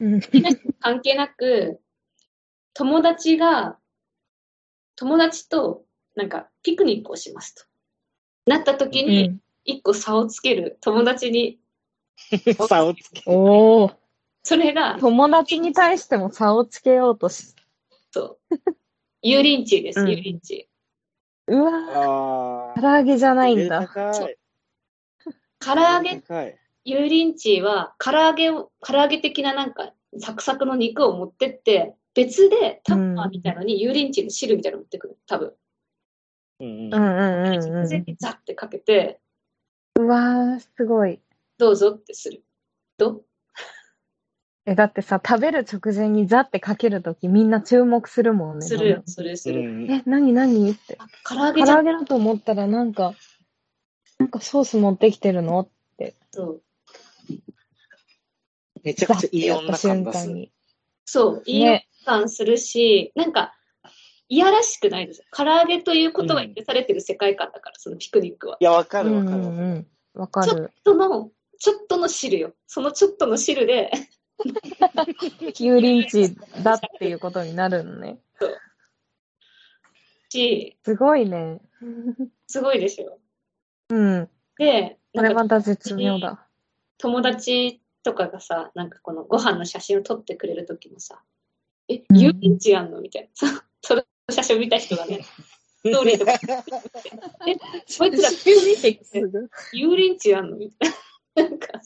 [0.00, 0.20] うん。
[0.80, 1.80] 関係なく、
[2.74, 3.76] 友達が、
[4.96, 5.84] 友達と、
[6.14, 7.64] なんか、ピクニックをしますと。
[8.46, 11.58] なった時うに、ん、一個差をつける友達に、
[12.68, 13.22] 差をつけ。
[13.26, 13.90] おお。
[14.42, 17.54] それが、友達に対しても差をつけようとし、
[18.10, 18.54] そう、
[19.24, 20.69] 油淋鶏です、うん油淋鶏。
[21.52, 23.88] うわ唐揚げじゃないんだ。
[25.58, 26.22] 唐揚げ？
[26.86, 35.18] 油淋鶏は、唐揚げを、唐揚げ的ななんか、サクサクの肉を持ってって、別でタッパーみたいのに油淋鶏の汁みたいなの持ってくる。
[35.26, 35.54] 多分。
[36.60, 36.94] うんうん。
[36.94, 38.04] うんうんうん直前うん。
[38.06, 39.20] にザッてかけて、
[39.96, 41.20] うわー、すごい。
[41.58, 42.42] どうぞってする。
[42.96, 43.10] ど？
[43.10, 43.24] う
[44.66, 48.66] え、だってさ、食べる直前にザってかけるときみんな注目するもんね。
[48.66, 49.60] するよ、するする。
[49.60, 50.96] うんえ、なになにって。
[50.98, 53.14] あ唐揚唐げじゃん揚げだと思ったらなんか、
[54.18, 55.68] なんかソース持ってきてるの
[56.32, 56.62] そう。
[58.82, 60.32] めちゃくちゃいい女感がする。
[60.34, 60.52] 間に。
[61.04, 61.88] そう、いいね。
[62.04, 63.54] 感するし、なんか、
[64.28, 65.24] いやらしくないですよ。
[65.32, 68.56] 唐揚げということが許されてる世界観だから、そのピクニックは。
[68.60, 69.56] いや、わかうんうるわかるわかる。
[69.56, 69.86] んうん。
[70.14, 70.70] わかちょっる。
[70.84, 72.52] との、ちょっとの汁よ。
[72.66, 73.90] そのちょっとの汁で、
[75.58, 78.18] 油淋鶏だっていうことになるのね。
[80.30, 81.60] し、すごいね。
[82.46, 83.18] すごいですよ。
[83.90, 84.28] うん。
[84.58, 86.46] で、これまた絶妙だ。
[86.98, 91.22] 友達とかがさ、なんかこのご飯の写真を撮ってくれるときもさ、
[91.88, 93.28] え、うん油淋鶏やんのみたいな。
[93.34, 93.46] そ
[93.82, 95.22] その写真を見た人がね、
[95.82, 96.32] ストーリーとか、
[97.46, 97.56] え、
[97.98, 100.90] こいつら油淋鶏やんのみたい
[101.34, 101.42] な。
[101.44, 101.80] なんか、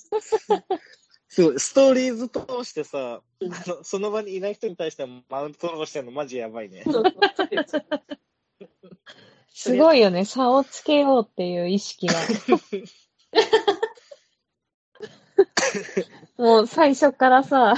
[1.35, 3.21] すごい、ストーリーズ通してさ、
[3.83, 6.85] その場にいない人に対してマウント残してるのマジやばいね。
[9.53, 10.25] すごいよね。
[10.25, 12.15] 差をつけようっていう意識が。
[16.39, 17.75] もう最初からさ、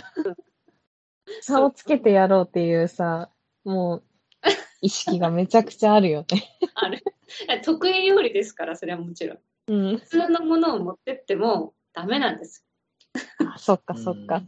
[1.41, 3.31] 差をつけてやろうっていうさ、
[3.65, 4.03] もう
[4.83, 6.59] 意識がめちゃくちゃあるよね。
[6.75, 7.03] ある。
[7.65, 9.39] 得意料理ですから、それはもちろん。
[9.69, 9.99] うん。
[9.99, 12.66] 普通のものを持ってってもダメなんです。
[13.55, 14.43] あそっかそっか。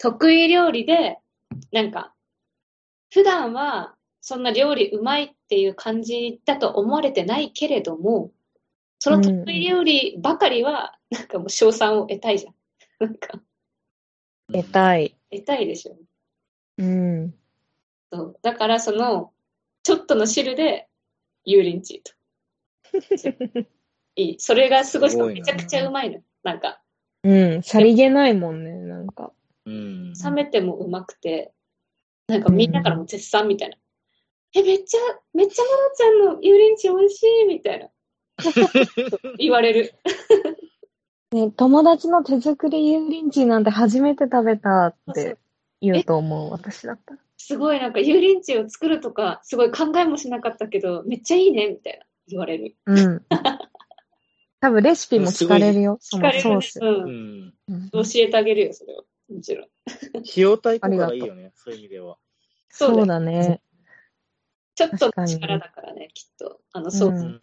[0.00, 1.18] 得意料理で、
[1.72, 2.14] なんか、
[3.12, 8.32] 普段はそんな料理うまいっていう感じだと思われてないけれども、
[8.98, 12.54] その得意料理ばかりは、なんかもう賞賛を得たいじゃん。
[13.04, 13.40] なんか、
[14.52, 15.14] 得たい。
[15.30, 15.98] 得たいでしょ。
[16.78, 17.34] うん。
[18.10, 18.38] そう。
[18.42, 19.32] だからその、
[19.82, 20.88] ちょっとの汁で、
[21.46, 22.12] 油淋鶏と。
[24.16, 24.40] いい。
[24.40, 26.22] それがすごいめちゃくちゃうまいの。
[26.42, 26.82] なんか、
[27.24, 27.62] うん。
[27.62, 29.32] さりげないもんね、なんか。
[29.66, 30.12] うん。
[30.12, 31.52] 冷めてもうまくて、
[32.28, 33.76] なんかみんなからも絶賛みたいな。
[34.54, 34.98] え、めっちゃ、
[35.32, 37.88] めっちゃまなちゃんの油淋鶏美味しいみたいな。
[39.38, 39.94] 言われる。
[41.32, 45.36] ね、友達の手作り油淋鶏なんて初めて食べたって
[45.80, 47.20] 言うと思う、私だったら。
[47.36, 52.76] すごいなんか油淋鶏を作るとか、すごい考えもしなかったけど、めっちゃいいねみたいな言われる。
[52.86, 53.22] うん。
[54.64, 56.54] 多分レシピも聞かれるよ、そ聞かれるね。
[56.54, 56.80] のソース。
[56.80, 56.86] う。
[56.86, 57.54] うんん。
[57.68, 59.04] うん教えてあげるよ、それを。
[59.30, 59.68] もちろん。
[60.16, 62.16] 費用対効果がいいよね、そういう意味では。
[62.70, 63.60] そうだね。
[64.74, 66.60] ちょっと力だからね、きっと。
[66.72, 67.12] あの、そうう。
[67.12, 67.32] んん。
[67.34, 67.38] だ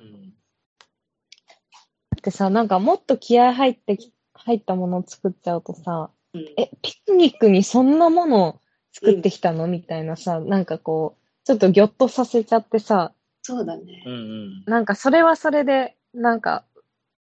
[2.18, 8.60] ってさ、なんかもっと気合入ってき、入ったものを作っちゃうとさ、うんえ、ピクニックにそんなもの
[8.94, 13.14] 作ってきたのみたいなさ、なんかこう、ちょっとギョッとさせちゃってさ、
[13.44, 14.10] そうだねう。
[14.10, 14.64] んうん。
[14.66, 16.66] なんかそれはそれで、なんか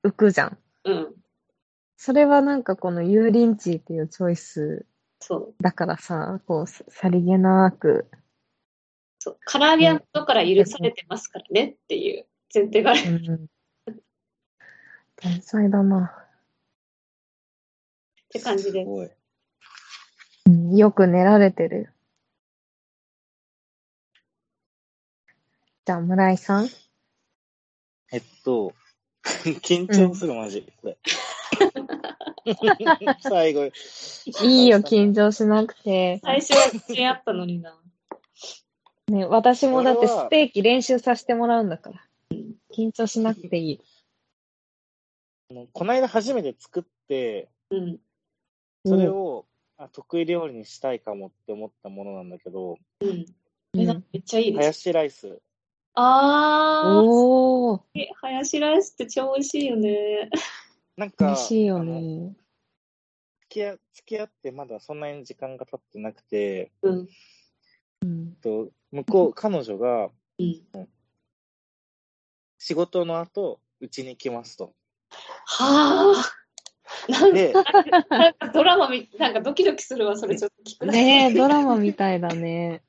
[0.05, 0.59] 浮くじゃん。
[0.85, 1.15] うん。
[1.97, 4.85] それはなんかこの油淋鶏っていうチョイス
[5.21, 5.55] そう。
[5.63, 8.11] だからさ、こう、ささりげなく、
[9.19, 9.39] そう。
[9.51, 13.01] 唐揚げは元から許されてますからねっていう前提がある。
[13.87, 13.97] うん。
[15.17, 16.05] 天才だな。
[16.05, 16.09] っ
[18.29, 18.87] て感じです。
[18.87, 19.11] ごい。
[20.47, 21.91] うんよく練られてる。
[25.87, 26.69] じゃあ、村井さん
[28.13, 28.75] えっと、
[29.63, 30.71] 緊張する、マジ。
[30.83, 30.99] これ。
[33.23, 33.71] 最後。
[34.43, 36.21] いいよ、緊張しなくて。
[36.23, 37.79] 最初は自信あったのにな。
[39.09, 42.05] ね、私もだってステーキ練習させてもらうんだから。
[42.77, 43.81] 緊張しなくていい。
[45.51, 47.99] あのこの間初めて作って、うん。
[48.87, 49.47] それを、
[49.79, 53.27] あ得意料理にしたいかもって思ったものなんだけど、うん。
[53.75, 53.85] め
[54.19, 54.81] っちゃいいハヤです。
[54.81, 55.41] シライス。
[55.95, 60.29] あおー、ー、えハヤシライスって超美味しいよね。
[60.97, 62.35] なんか、美味しいよね。
[63.43, 67.09] 付き合付き合ってまだそんなに時間が経ってなくて、うん。
[68.03, 68.35] うん。
[68.43, 70.89] と向こう、彼女がうん。
[72.59, 74.75] 仕事の後、うちに来ますと。
[75.47, 77.11] はあ。
[77.13, 77.53] なんかで、
[78.11, 82.83] なんかドラマみ、なんかドキドキするわ、それちょっと聞くだけでねえ、ドラマみたいだね。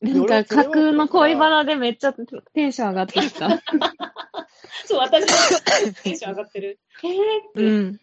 [0.00, 3.60] なんか、架空の恋バナでめっちゃテンション上がってきた。
[4.86, 6.80] そう、私もテンション上がってる。
[7.04, 7.10] えー
[7.50, 7.62] って。
[7.62, 8.00] うん。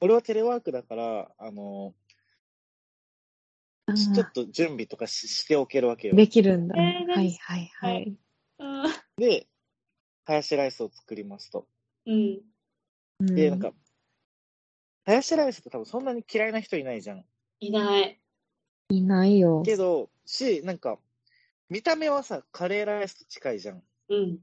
[0.00, 1.94] 俺はテレワークだから、あの、
[3.94, 6.14] ちちょっと準備とかししておけるわけよ。
[6.14, 6.74] できるんだ。
[6.80, 8.16] えーはいはいはい。
[8.58, 8.84] うん
[9.16, 9.46] で、
[10.24, 11.68] ハヤシライスを作りますと。
[12.06, 12.40] うん。
[13.20, 13.72] で、なんか、
[15.04, 17.24] ハヤシライスって多分そんなに嫌いな人いないじゃん。
[17.60, 18.20] いない。
[18.88, 19.62] いないよ。
[19.64, 20.98] けど、し、なんか、
[21.68, 23.82] 見た目はさ、カレーライスと近いじゃん。
[24.08, 24.38] うん。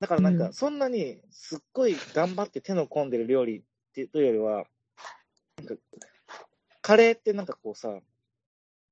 [0.00, 3.62] だからなんか、うんそんなにすっごい頑張って手の込んでる料理っ
[3.94, 4.66] ていうよりは、
[5.58, 5.74] なんか、
[6.82, 7.98] カレーってなんかこうさ、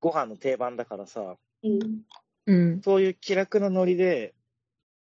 [0.01, 2.03] ご飯の定番だからさ、うん。
[2.47, 2.83] うん。
[2.83, 4.35] そういう気楽なノリで、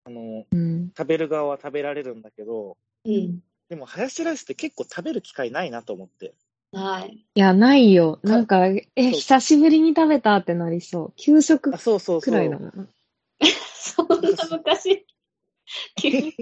[0.05, 0.93] あの、うん。
[0.97, 3.43] 食べる側は食べられるんだけど、うん。
[3.69, 6.35] でも、ハヤシライスって結構食べる機会ないなと思って。
[6.73, 7.27] ない。
[7.35, 8.19] いや、ないよ。
[8.23, 11.13] なんか、え、久しぶりに食べたってなりそう。
[11.17, 12.31] 給食あ、そうそうそう。
[12.31, 12.89] くらいだもん。
[13.75, 14.17] そんな
[14.51, 15.07] 昔。
[15.97, 16.35] 急 に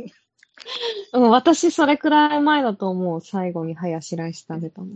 [1.12, 3.20] うん、私それくらい前だと思う。
[3.20, 4.88] 最後にハヤシライス食べたの。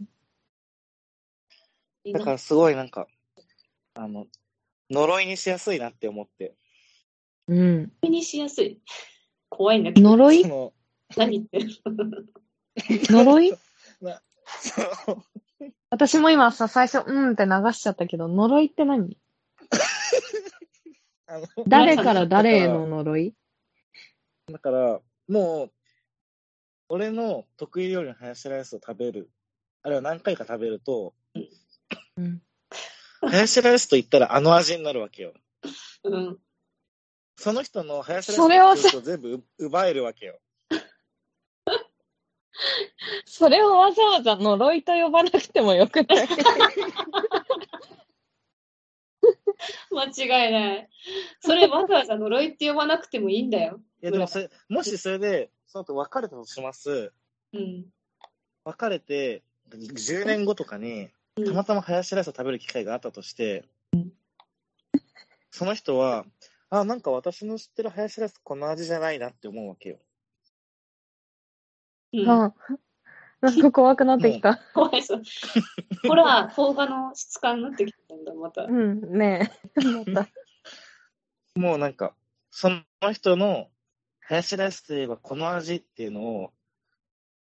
[2.12, 3.06] だからすごいなんか、
[3.94, 4.26] あの、
[4.90, 6.54] 呪いにしやすいなって思って。
[7.46, 7.92] うん。
[8.02, 8.80] 急にしやすい。
[9.48, 10.16] 怖いんだけど。
[10.16, 10.44] 呪い
[11.16, 11.68] 何言ってる
[13.10, 13.52] 呪い？
[14.00, 14.22] な。
[15.90, 19.16] 私も今さ、最初、うんって流しちゃったけど、呪いって何？
[21.26, 23.34] あの、誰から誰への呪い？
[24.50, 25.70] だから、もう、
[26.88, 29.30] 俺の得意料理のハヤシライスを食べる、
[29.82, 31.14] あるいは何回か食べると、
[32.16, 32.42] うん。
[33.20, 35.32] ハヤシライスと言ったらあの味になるわけよ。
[36.04, 36.38] うん。
[37.36, 40.38] その人のハヤシライスを全部う奪えるわけよ。
[43.24, 46.28] それをわざわざ呪いと呼ばなくてもよくない？
[49.90, 50.88] 間違いない。
[51.40, 53.80] それわざわざ呪いって呼ばなくてもいいんだよ。
[54.02, 57.12] いや、でもそれ、もしそれで、その後別れたとします。
[57.52, 57.86] うん。
[58.64, 61.10] 別れて、10年後とかに、うん
[61.44, 63.64] たまたまハヤシライスを食べる機会があったとして、
[65.50, 66.26] その人は、
[66.68, 69.98] あ、なんか私の知ってるハヤシライスこの味じゃないなって思うわけよ。
[72.12, 72.54] うんあ
[73.40, 74.60] なんか怖くなってきた。
[74.74, 75.22] 怖いそう。
[76.06, 78.70] ほら、邦画の質感になってきたんだ、またう。
[78.70, 79.82] ん、ねえ。
[80.12, 80.28] また
[81.54, 82.14] もうなんか、
[82.50, 83.68] その人の
[84.20, 86.52] ハヤシライスといえばこの味っていうのを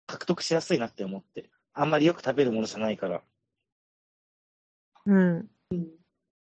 [0.07, 1.51] 獲得しやすいなって思って。
[1.73, 3.23] あんまりよく食べるものじゃないから。
[5.07, 5.51] うん。
[5.71, 5.89] うん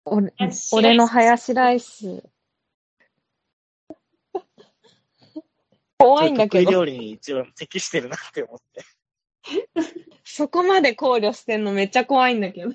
[0.06, 0.32] 俺
[0.72, 2.22] 俺のハヤシライス。
[6.04, 8.84] 怖いんだけど、得意料理に一番適してるなって思って。
[10.24, 12.72] そこまで考慮してんのめっちゃ怖いんだけど。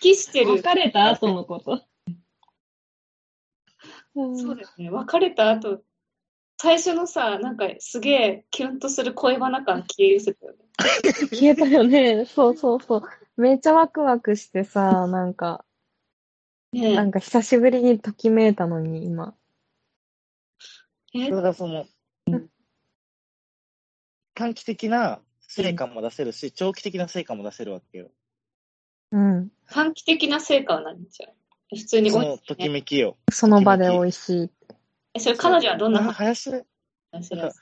[0.00, 0.52] 適してる。
[0.62, 1.82] 別れた後のこと。
[4.14, 4.88] うんそうですね。
[4.88, 5.82] 別れた後、
[6.58, 10.58] 最初のさ、なんかすげえキュンとする恋バナ感消え失せたよね。
[11.30, 12.24] 消えたよね。
[12.24, 13.02] そうそうそう。
[13.36, 15.66] めっちゃワクワクしてさ、なんか、
[16.72, 19.34] ねなんか久しぶりにときめいたのに、今。
[21.12, 21.30] え？
[21.30, 21.88] だからその、うん
[24.36, 28.10] 短期的な成果も出せるし、長期的な成果も出せるわけよ。
[29.10, 29.50] うん。
[29.70, 31.32] 短期的な成果は何じゃあ？
[31.74, 33.16] 普通にそ美味しいのときめきよ。
[33.32, 34.50] その場で美味しい。
[35.14, 36.00] えそれ彼女はどんな？
[36.00, 36.66] あ、ハヤシライ
[37.10, 37.54] 話なんか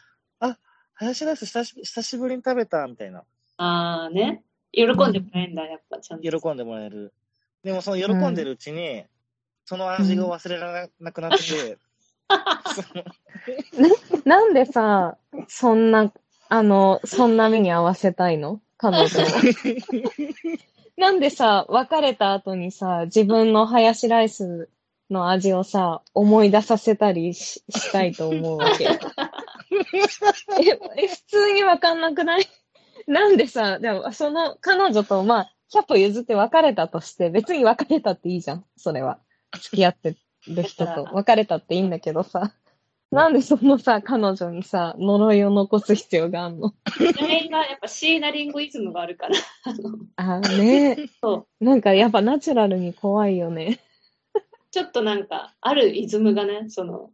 [0.96, 3.24] ハヤシライス久し久しぶりに食べたみたいな。
[3.56, 4.42] ああね。
[4.72, 6.40] 喜んでもらえるんだ、やっぱちゃんと。
[6.40, 7.14] 喜んでもらえる。
[7.62, 9.04] でもその喜んでるうちに、
[9.64, 11.38] その味が忘れられなくなって、
[12.74, 13.04] その
[14.24, 15.16] なんでさ、
[15.46, 16.12] そんな、
[16.48, 18.60] あの、そんな目に合わせたいの？
[18.76, 19.08] 彼女を。
[20.96, 24.68] なんでさ、別れた後にさ、自分のハヤシライス
[25.10, 28.84] の味をさ、思い出させたりししたいと思うわけ。
[30.62, 32.46] え、え普通にわかんなくない？
[33.06, 39.18] なんでさ、でもその彼女とまあ、100歩譲って別れたとして、別に別れたっていいじゃん、それは。
[39.60, 40.16] 付き合って
[40.48, 42.52] る人と別れたっていいんだけどさ、
[43.14, 46.74] なんでそのさ、彼女にさ、呪いを残す必要があんの？
[46.96, 49.36] それがやっぱシーナリンゴイズムがあるから。
[49.64, 53.80] あのあーねそなんかやっぱナチュラルに怖いよね。
[54.70, 57.12] ちょっとなんか、あるイズムがね、その、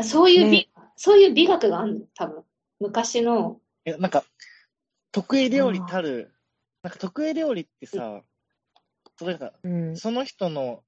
[0.00, 2.44] そういう美、ねそういう美学があるの、多分。
[2.78, 4.22] 昔の、いや、なんか、
[5.10, 6.32] 得意料理たる、
[6.84, 8.22] なんか得意料理ってさ、
[9.18, 9.96] それが、うん。
[9.96, 10.84] その人の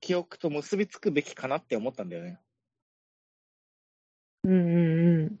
[0.00, 2.38] 記憶と結びつくべきかなって思ったんだよね。
[4.46, 5.40] うんうんうん。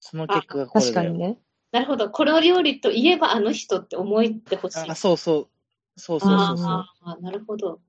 [0.00, 0.94] その結果がこれだよ。
[0.94, 1.38] 確かにね。
[1.72, 4.90] なるほど、この料理といえばあの人って思いってほしい。
[4.90, 5.48] あ、そうそ
[5.96, 6.00] う。
[6.00, 6.66] そうそうそうそう。
[6.66, 7.80] ああ、なるほど。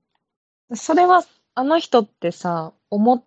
[0.74, 1.24] それは、
[1.54, 3.24] あの人ってさ、思、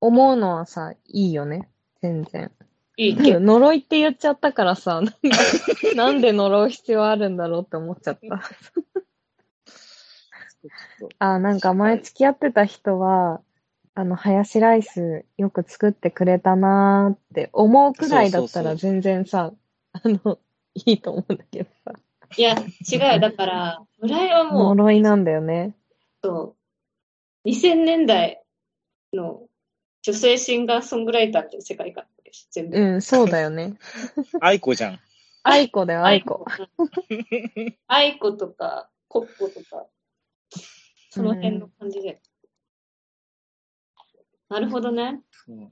[0.00, 1.68] 思うのはさ、いいよね。
[2.02, 2.50] 全然。
[2.96, 3.40] いいけど。
[3.40, 5.14] 呪いって言っちゃったからさ、なんか
[5.94, 8.42] なんで呪う必要あるんだろうって思っちゃった。
[11.18, 13.42] あ、なんか前付き合ってた人は、
[13.98, 19.54] あの、ハヤシライスよく作ってくれたなーって思うくらいだったらそうそう全然さ、
[19.92, 20.38] あの、
[20.74, 21.92] いいと思うんだけどさ。
[22.36, 23.20] いや、違う。
[23.20, 25.74] だから、村井はもう、呪いなんだよね。
[26.22, 26.56] そ
[27.44, 28.42] う2000年代
[29.14, 29.40] の
[30.02, 32.48] 女性シンガーソングライターっていう世界観です。
[32.50, 32.78] 全部。
[32.78, 33.78] うん、そうだよね。
[34.42, 35.00] 愛子じゃん。
[35.42, 36.44] 愛子だよ、愛子。
[36.78, 37.76] うん。
[37.86, 39.86] 愛子とか、コッコとか、
[41.08, 42.20] その辺の感じで。
[44.48, 45.20] なるほどね。
[45.30, 45.70] そう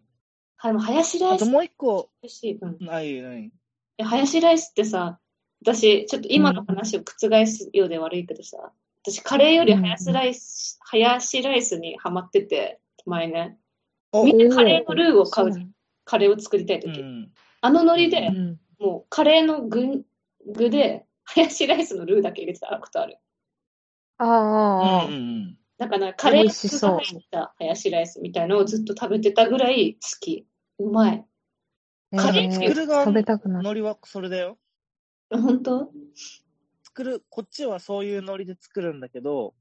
[0.57, 2.59] はい、もうハヤシライスあともう一個、美味しい。
[2.61, 2.79] うん。
[2.81, 3.53] ないない。
[3.99, 5.19] でハヤシライスってさ、
[5.63, 8.73] 私、ちょっと今の話を覆すようで悪いけどさ、
[9.03, 13.59] 私、カレーよりハヤシライス、ハヤシライスにハマってて、前ね。
[14.13, 15.73] おみんなカレーのルーを買うじゃんそ
[16.05, 17.03] カレーを作りたいう時。
[17.03, 17.31] ん。
[17.61, 18.61] あのノリで、うん。
[18.79, 20.05] もうカレーの具
[20.47, 23.19] 具で、ハヤシライスのルーだけ入れてたことある。
[24.19, 25.59] ああ、あうんうん
[25.89, 30.47] だから、カレーが入ったハヤシライスみたいのをずっと食べてたぐらい好き。
[30.79, 31.27] うまい。
[32.13, 32.17] あ。
[32.17, 33.61] カレーえー作る側食べたくなる。
[33.61, 34.59] 海苔はそれだよ。
[35.31, 35.91] 本当？
[36.85, 39.55] 作る、こっちはそういう海苔で作るんだけど、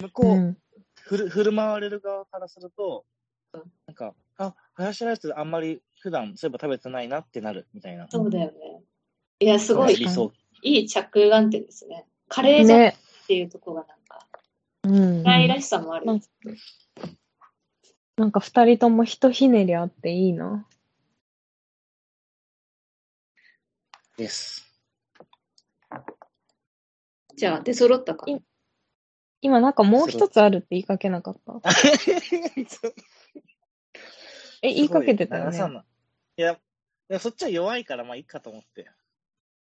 [0.00, 0.58] 向こう、うん。
[1.00, 3.04] ふる振る舞われる側からすると
[3.54, 8.06] うん、なんか、あ、ハヤシライスあんまり普段そういえば食べてないなってなるみたいな。
[8.10, 8.82] そうだよね。
[9.40, 9.94] いや、すごい。
[10.62, 12.06] いい着眼点ですね。
[12.28, 12.96] カレーじゃんっね。
[13.26, 14.27] ていうところがなんか、
[14.88, 15.18] うん。
[15.22, 16.06] フライらしさもある。
[16.06, 16.20] なん
[18.16, 20.66] なんか二人ともひとひねりあっていいな。
[24.16, 24.64] です。
[27.36, 28.28] じゃあ、出揃ったか。
[28.28, 28.38] い
[29.40, 31.60] 今なんかもう一つあるって言いかけなかった？
[34.62, 35.52] え、言いかけてたよね。
[35.52, 35.84] すごい長さな
[36.36, 36.58] いや、い
[37.08, 38.90] やそっちは弱いからまあいいかと思って。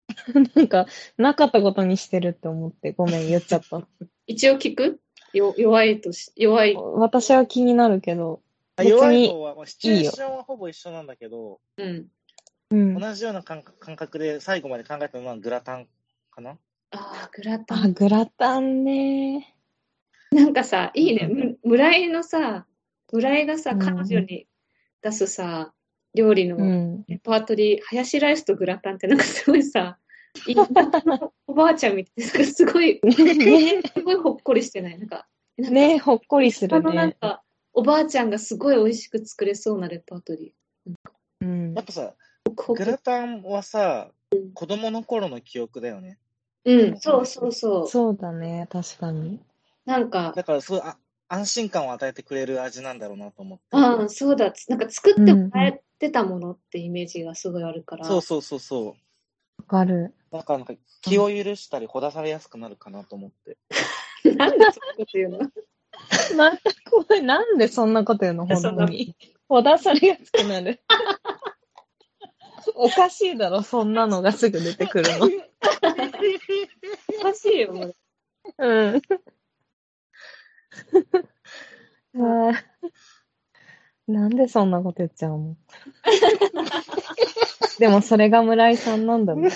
[0.56, 0.86] なんか、
[1.18, 3.82] なかったことにしてるって思って、ごめん、言っちゃった。
[4.28, 5.02] 一応聞く？
[5.36, 6.76] よ弱いとし、弱い。
[6.76, 8.42] 私は気になるけど、
[8.78, 12.08] 弱い方は、まあ、シチュエーションはほぼ一緒なんだけど、うん。
[12.72, 13.00] うん。
[13.00, 15.88] 同じような感覚感覚で最後まで考えたのはグラタン
[16.32, 16.58] かな？
[16.92, 17.94] ああ、グラタあ、ン。
[17.94, 19.56] グラタンね。
[20.32, 21.28] なんかさ、いいね。
[21.28, 22.66] む村井のさ、
[23.14, 24.48] 村井がさ、うん彼女に
[25.02, 25.74] 出すさ、
[26.14, 27.04] 料理のうん。
[27.08, 30.05] レパートリー、ハヤシライスとグラタンってなんかすごいさ、いい
[31.48, 35.00] おばあちゃんみたいな、すごい、ね、すごいほっこりしてない？
[35.00, 35.28] なんか、
[35.58, 36.90] なんかね、ほっこりすあるね。
[36.90, 40.54] のなんか、おばあちゃんがすごい美味しく作れそうなレパートリ
[41.42, 41.86] うんやっ。
[41.86, 42.50] ぱさ、ー。
[42.50, 44.12] ほくほくグラタンはさ、
[44.54, 46.20] 子供の頃の記憶だよね。
[46.66, 47.88] うん、そうそうそう。
[47.88, 49.40] そうだね、確かに。
[49.86, 53.64] なんか、だからすごいあ安心感を与えてくれる味なんだろうなと思って。
[53.72, 54.54] ああ、そうだ。
[54.68, 58.06] なんか作ってもらえてたものってイメージがすごいあるから。
[58.06, 58.88] そうそうそうそう。
[58.90, 58.96] わ
[59.68, 60.14] かる。
[60.38, 63.58] だからなんか気を許したりほだされやすくなるかなと思って。
[64.36, 65.40] なんでそんなこと言うの？
[66.36, 67.24] また怖い。
[67.24, 69.16] なんでそんなこと言うの、本当に。
[69.48, 70.82] ほだされやすくなる。
[72.76, 75.28] おかしいだろ、そんなのがすぐ出てくるの。
[77.20, 77.96] おかしいよ、もう。
[78.58, 79.02] うん。
[84.08, 85.56] なんでそんなこと言っちゃうの？
[87.80, 89.52] でもそれが村井さんなんだもん。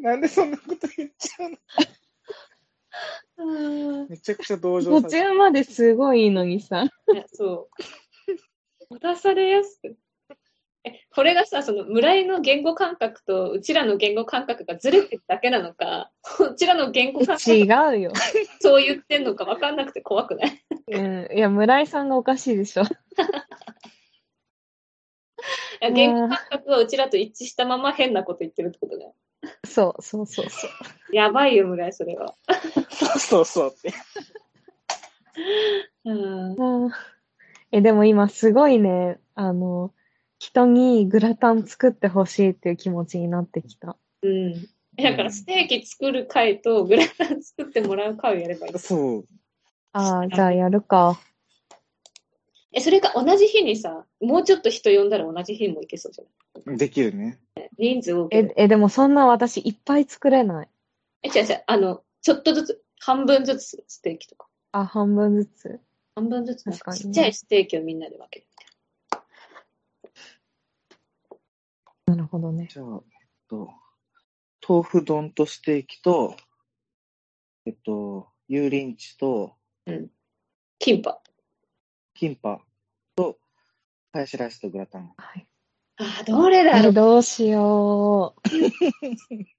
[0.00, 1.56] なんでそんなこと言っちゃうの？
[4.08, 6.86] めちゃくちゃ同情途中まですごいいいのにさ。
[7.32, 7.68] そ
[8.88, 8.90] う。
[8.90, 9.96] 持たされやすく。
[10.84, 17.64] え、これがさ、その村井の言語感覚とうちらの言語感覚がずれてるだけなのか、こちらの言語感覚違
[17.98, 18.12] うよ。
[18.60, 20.62] そう言ってんのか分かんなくて怖くない？
[20.92, 21.02] う
[21.34, 21.36] ん。
[21.36, 22.84] いや、村井さんがおかしいでしょ。
[25.92, 29.16] 言語感覚はうちらと一致したまま変なこと言ってるってことだよ。
[29.64, 31.14] そうそうそうそう。
[31.14, 32.34] やばいよ、村井、それは。
[32.90, 33.92] そうそうそうって。
[36.04, 36.84] うん。
[36.84, 36.92] うん
[37.72, 39.92] え、でも今すごいね、あの、
[40.38, 43.96] 人にグラタン作ってほしいっていう気持ちになってきた。
[44.22, 44.52] うん。
[44.96, 48.78] だから、ステーキ作る回とグラタン作ってもらう回をやればいい。
[48.78, 49.24] そう。
[49.92, 51.18] ああ、じゃあやるか。
[52.76, 56.76] え、それか同じ日にさ、もうちょっと人呼んだら同じ日もいけそうじゃん。
[56.76, 57.40] できるね。
[57.78, 58.34] 人数多く。
[58.34, 60.68] え、え、でもそんな私いっぱい作れない。
[61.22, 64.46] え、違う違う、あの、ちょっとずつ、半分ずつステーキとか。
[64.72, 65.80] あ、半分ずつ。
[66.16, 68.56] 半分ずつ、ねちっちゃいステーキをみんなで分けるみ
[69.18, 69.18] た
[72.12, 72.68] いなるほどね。
[72.70, 73.70] じゃあ、えっと、
[74.68, 76.36] 豆腐丼とステーキと、
[77.64, 79.56] えっと、油淋鶏と、
[79.86, 79.94] な。
[80.78, 81.22] キンパ。
[82.16, 82.60] キンパ
[83.14, 83.38] と、
[84.12, 85.12] ハヤシライスとグラタン。
[85.18, 85.46] はい。
[85.98, 86.92] あー、どれだろえ、う。
[86.92, 88.34] どうしよ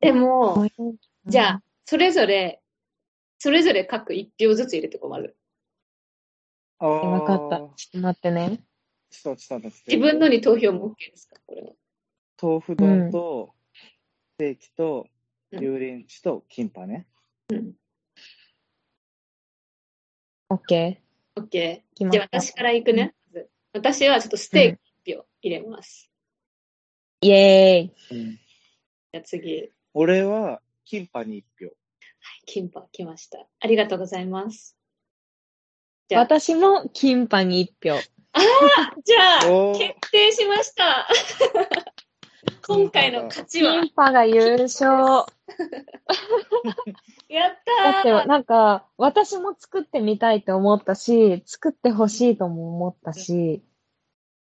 [0.01, 0.69] でも、う。
[1.27, 2.61] じゃあ、それぞれ、
[3.37, 5.37] それぞれ各一票ずつ入れて困る。
[6.79, 7.57] ああわかった。
[7.57, 8.59] ちょっと待ってね。
[9.11, 9.95] ちょっと、ちょっと待って。
[9.95, 11.73] 自分のに投票も OK ですかこれは。
[12.41, 13.53] 豆腐丼と、
[14.33, 15.17] ステーキと、うん
[15.59, 17.07] 油淋鶏と、キンパね。
[20.49, 21.06] オッケ OK。
[21.41, 23.13] 決まったじゃあ私から行くね。
[23.33, 24.75] まず私はちょっとステー
[25.05, 26.09] キ一票入れます。
[27.21, 27.27] ー。
[27.27, 28.17] イェーイ。
[28.17, 28.31] うん。
[28.33, 31.71] じゃあ次、はい、俺は、キンパに一票。
[32.45, 33.45] キンパ来ました。
[33.59, 34.77] ありがとうございます。
[36.09, 37.99] じゃあ、私もキンパに一票。
[39.03, 41.07] じゃあ、決定しました。
[42.67, 45.25] 今回の勝ちはキン、パが優勝。
[47.29, 47.51] やっ
[47.83, 53.63] だって、たーなんか、私も作ってみたいって思ったし、作ってほしいとも思ったし、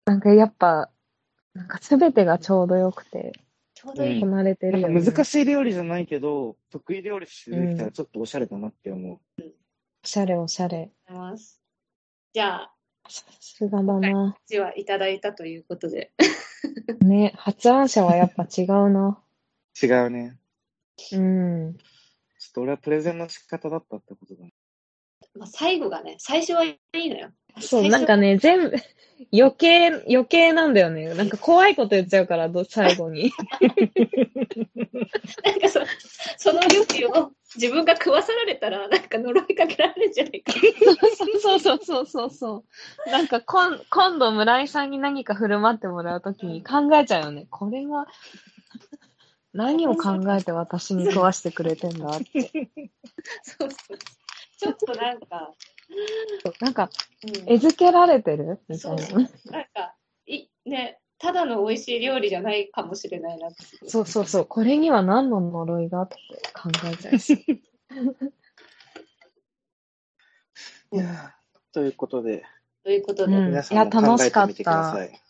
[0.05, 0.89] なんかやっぱ、
[1.53, 3.33] なんかすべてがちょうどよくて、
[3.73, 4.21] ちょうどいい。
[4.21, 5.11] こなれてるよ、なんかね。
[5.11, 9.19] 難しい料理じゃないけど、得意料理してできたらちょっとおしゃれだなって思う。
[10.03, 10.91] おしゃれおしゃれ。
[12.33, 12.76] じゃあ、さ
[13.09, 13.99] すがだな。
[13.99, 16.11] 勝ちはいただいたということで。
[17.01, 19.21] ね、発案者はやっぱ違うな。
[19.81, 20.37] 違うね。
[21.13, 21.77] うん。
[21.77, 24.53] ちょっと俺はプレゼンの仕方だったってことだね。
[25.38, 27.29] まあ、最後がね、最初はいいのよ。
[27.59, 28.75] そう、なんかね、全部、
[29.33, 31.13] 余計、余計なんだよね。
[31.15, 33.31] なんか怖いこと言っちゃうから、ど最後に。
[35.43, 35.79] なんかそ
[36.38, 40.53] その料理を自分が食わさられたら、なんか呪いかけられるんじゃないか。
[41.41, 42.63] そうそうそうそうそ
[43.07, 43.09] う。
[43.09, 47.47] なんかこん、今度村井さんに何か振る舞ってもらうときに考えちゃうよね。
[47.49, 48.07] これは、
[49.53, 52.69] 何を考えて私に食わしてくれてんだって。
[53.41, 53.97] そうそう。
[54.57, 55.53] ちょっとなんか、
[56.59, 56.89] なんか、
[57.23, 58.59] うん餌付けられてる？
[58.67, 59.29] みたそいうな。
[59.51, 59.95] なんか、
[60.25, 63.63] い、ね、ただの美味しい料理じゃないかもしれないなって。
[63.89, 64.45] そうそうそう。
[64.45, 66.15] これには何の呪いがって
[66.53, 67.33] 考えちゃうし。
[70.93, 72.45] いやーということで、
[72.83, 75.21] ということで、うん皆さんも考えてみてください。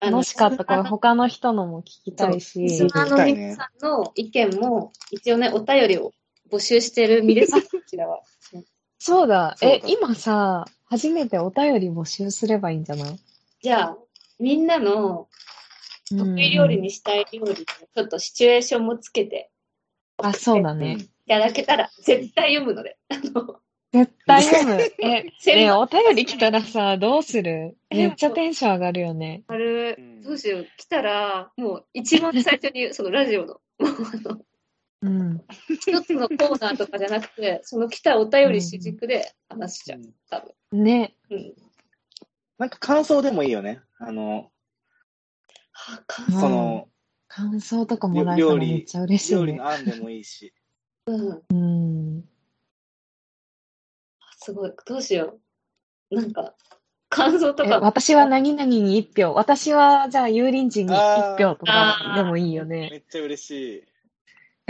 [0.00, 0.64] あの楽しかった。
[0.64, 2.84] これ他の人のも聞きたいリしス。
[2.86, 6.12] ナーの皆さんの意見も、一応ね、お便りを
[6.50, 8.20] 募集してる身です、こちらは。
[8.98, 9.56] そうだ。
[9.62, 13.18] え、今さ、初めてお便り募集すればいいんじゃない？
[13.62, 13.98] じゃあ、
[14.38, 15.28] みんなの
[16.10, 19.50] 得意料理にしたい料理、ちょっとシチュエーションもつけて
[20.18, 20.98] あ、そうだね。
[21.26, 22.98] いただけたら、絶対読むので。
[23.92, 24.80] 絶対読む。
[25.00, 27.76] え、千ね万お便り来たらさ、どうする？
[27.90, 29.42] めっちゃテンション上がるよね。
[29.48, 34.44] あれうんどうしよう、来たら、もう一番最初に、そのラジオの、も
[35.02, 35.42] うん。
[35.68, 40.40] 一つのコーナーとかじゃなくて、 その来たお便り主軸で話しちゃう、多
[40.72, 40.84] 分。
[40.84, 41.16] ね。
[41.30, 41.54] うん。
[42.58, 43.80] なんか感想でもいいよね。
[43.98, 44.50] あの、
[45.72, 46.88] は感うんその、
[47.28, 49.68] 感想とかもらえた料理らめっちゃ嬉しいね料理の。
[49.68, 50.52] 案でもいいし。
[51.06, 51.42] うん。
[51.48, 51.54] う
[52.18, 52.28] ん。
[54.36, 54.72] すごい。
[54.84, 55.38] どうしよ
[56.10, 56.14] う。
[56.14, 56.54] なんか、
[57.08, 59.32] 感想とえ、か、私は何々に一票。
[59.32, 60.96] 私は、じゃあ、油淋鶏に一
[61.38, 62.88] 票とかでもいいよね。
[62.90, 63.89] めっちゃ嬉しい。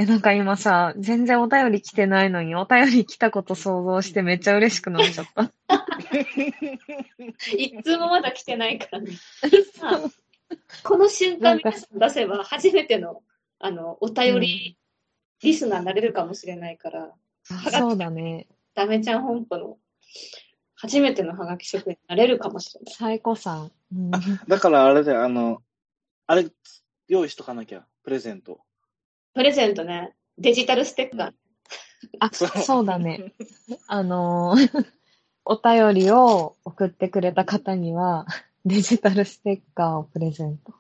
[0.01, 5.53] え、なんか今さ、全然お便り来てないのに、お便り来たこと想像してめっちゃ嬉しくなっちゃった。
[7.55, 9.13] 一通もまだ来てないからね。
[10.85, 13.23] この瞬間皆さん出せば、初めての、
[13.59, 14.79] あの、お便り
[15.43, 17.13] リスナーになれるかもしれないから、
[17.51, 18.47] あそうだね。
[18.73, 19.77] ダメちゃん本舗の
[20.77, 22.95] 初めてのハガキ職員になれるかもしれない。
[22.95, 23.73] 最高さん。
[23.95, 24.11] うん、
[24.49, 25.61] だからあれだよ、あの、
[26.27, 26.49] あれ、
[27.07, 28.63] 用意しとかなきゃ、プレゼント。
[29.35, 31.33] プレゼントね、デジタルステッカー。
[32.19, 33.33] あ、そうそうだね。
[33.87, 34.87] あのー
[35.45, 38.27] お便りを送ってくれた方には、
[38.65, 40.75] デジタルステッカーをプレゼント。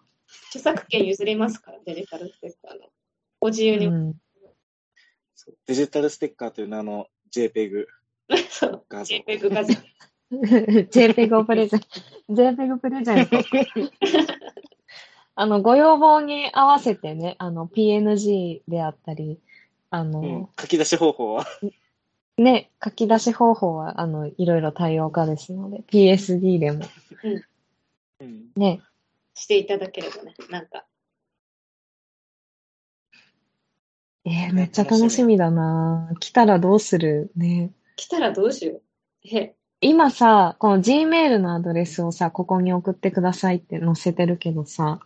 [0.48, 2.86] 著作権譲りますから、デジタルステッカーの。
[2.86, 2.90] う
[3.40, 3.86] ご自由に。
[3.86, 4.16] う
[5.66, 7.86] デジタルステッカーという名の JPEG
[8.48, 8.84] そう。
[8.88, 9.16] 画像。
[9.16, 9.74] JPEG 画像。
[10.30, 11.86] JPEG をプレゼント。
[12.28, 13.36] JPEG プレゼント。
[15.40, 19.40] あの、ご要望に合わせてね、あの、PNG であったり、
[19.88, 21.46] あの、うん、書き出し方法は？
[22.36, 26.84] ね、書き出し方法は、あの、いろいろ対応可ですので、PSD でも、
[28.20, 28.50] うん。
[28.54, 28.82] ね、
[29.34, 30.34] していただければね。
[30.50, 30.84] なんか。
[34.26, 37.70] えーめっちゃ楽しみだな来たらどうするね。
[37.96, 38.82] 来たらどうしよう。
[39.34, 45.00] え、今さ、この Gmail のアドレスをさ、ここに送ってくださいって載せてるけどさ、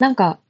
[0.00, 0.40] なんか、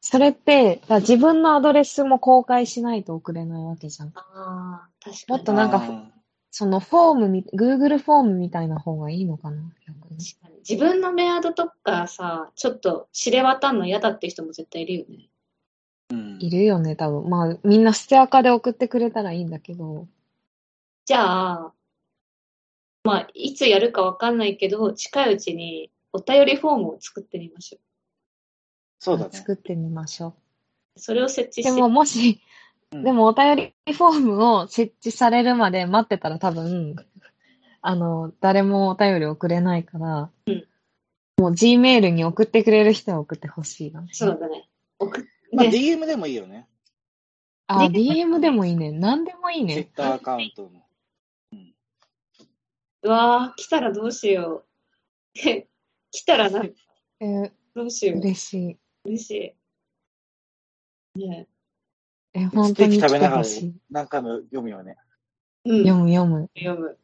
[0.00, 4.08] それって、だ自分のアドレスも公開しないと送れないわけじゃん。
[4.16, 5.36] ああ、確かに。
[5.36, 6.10] もっとなんかあ
[6.50, 15.28] そのフォームみ、Google フォームみたいな方がいいのかな逆に確かに自分のメアドとかさ、ちょっと知れ渡んの嫌だって人も絶対いるよね。
[16.10, 17.28] ーうんいるよね、多分。
[17.28, 20.06] まあ、みんなステアカで送ってくれたらいいんだけど。
[21.04, 21.72] じゃあ、
[23.02, 27.78] まあ、いつやるかわかんないけど、近いうちにお便りフォームを作ってみましょ
[29.04, 29.30] そうだね。
[29.32, 30.28] 作ってみましょ
[30.96, 30.98] う。
[30.98, 31.62] それを設置う。
[31.62, 32.40] して、でも、もし、
[32.90, 36.94] うんでもお便りフォームを設置されるまで待ってたら多分、
[37.82, 40.64] あの、誰もお便り送れないから、うん
[41.36, 44.06] もう Gmail に送ってくれる人は送ってほしいな。
[44.12, 44.68] そうだね。
[45.00, 46.68] 送っまあ、で DM でもいいよね。
[47.66, 48.92] あ、DM でもいいね。
[48.92, 49.74] 何でもいいね。
[49.74, 50.70] Twitter アカウントの。
[53.02, 54.64] うわー、来たらどうしよ
[55.34, 55.48] う。
[55.48, 55.66] え
[56.12, 56.64] 来たらな、
[57.20, 58.18] えーどうしよう。
[58.18, 58.78] 嬉しい。
[59.04, 59.56] 嬉し
[61.16, 61.18] い。
[61.26, 61.46] ね
[62.34, 63.44] え、本ステーキ当に来食べながら。
[63.90, 64.96] 何回も読むよね。
[65.64, 65.70] え。
[65.70, 65.78] うん。
[65.84, 66.50] 読む読む。
[66.56, 66.98] 読む。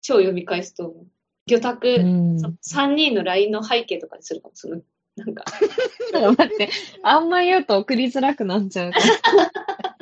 [0.00, 1.06] 超読み返すと思う。
[1.46, 2.40] 魚拓、うん。
[2.40, 4.84] そ3人の LINE の背景とかにするかもする。
[5.16, 5.44] なんか、
[6.36, 6.70] 待って、
[7.02, 9.96] あんま言うと送りづらくなっちゃうから。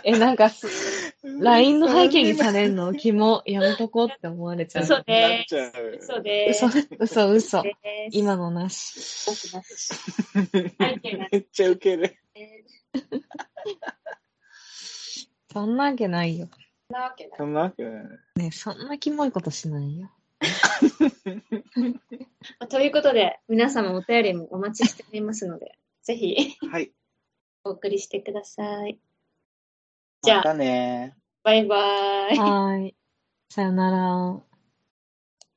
[0.02, 0.66] え、なんかす、
[1.24, 4.84] LINE の背景にされんの、キモ、やめとこうって思われちゃう。
[4.84, 5.46] 嘘で。
[5.50, 6.02] ーす。
[6.02, 6.66] 嘘でーす。
[7.00, 7.62] 嘘、嘘、嘘。
[8.10, 9.26] 今のなし。
[9.26, 9.94] 僕なし
[10.34, 12.14] 背景なしめっちゃウケる。
[15.50, 16.48] そんなわけないよ。
[16.90, 17.38] なわけない。
[17.38, 18.04] そんなわけない。
[18.36, 20.10] ねそんなキモいことしないよ。
[20.40, 20.48] ま
[22.60, 26.92] あということで、皆様お便りもお待ちしておりますので、ぜひはい。
[27.64, 28.98] お送りしてください。
[30.24, 32.38] じゃあまたねバイバーイ。
[32.38, 32.96] はーい。
[33.50, 34.53] さよなら。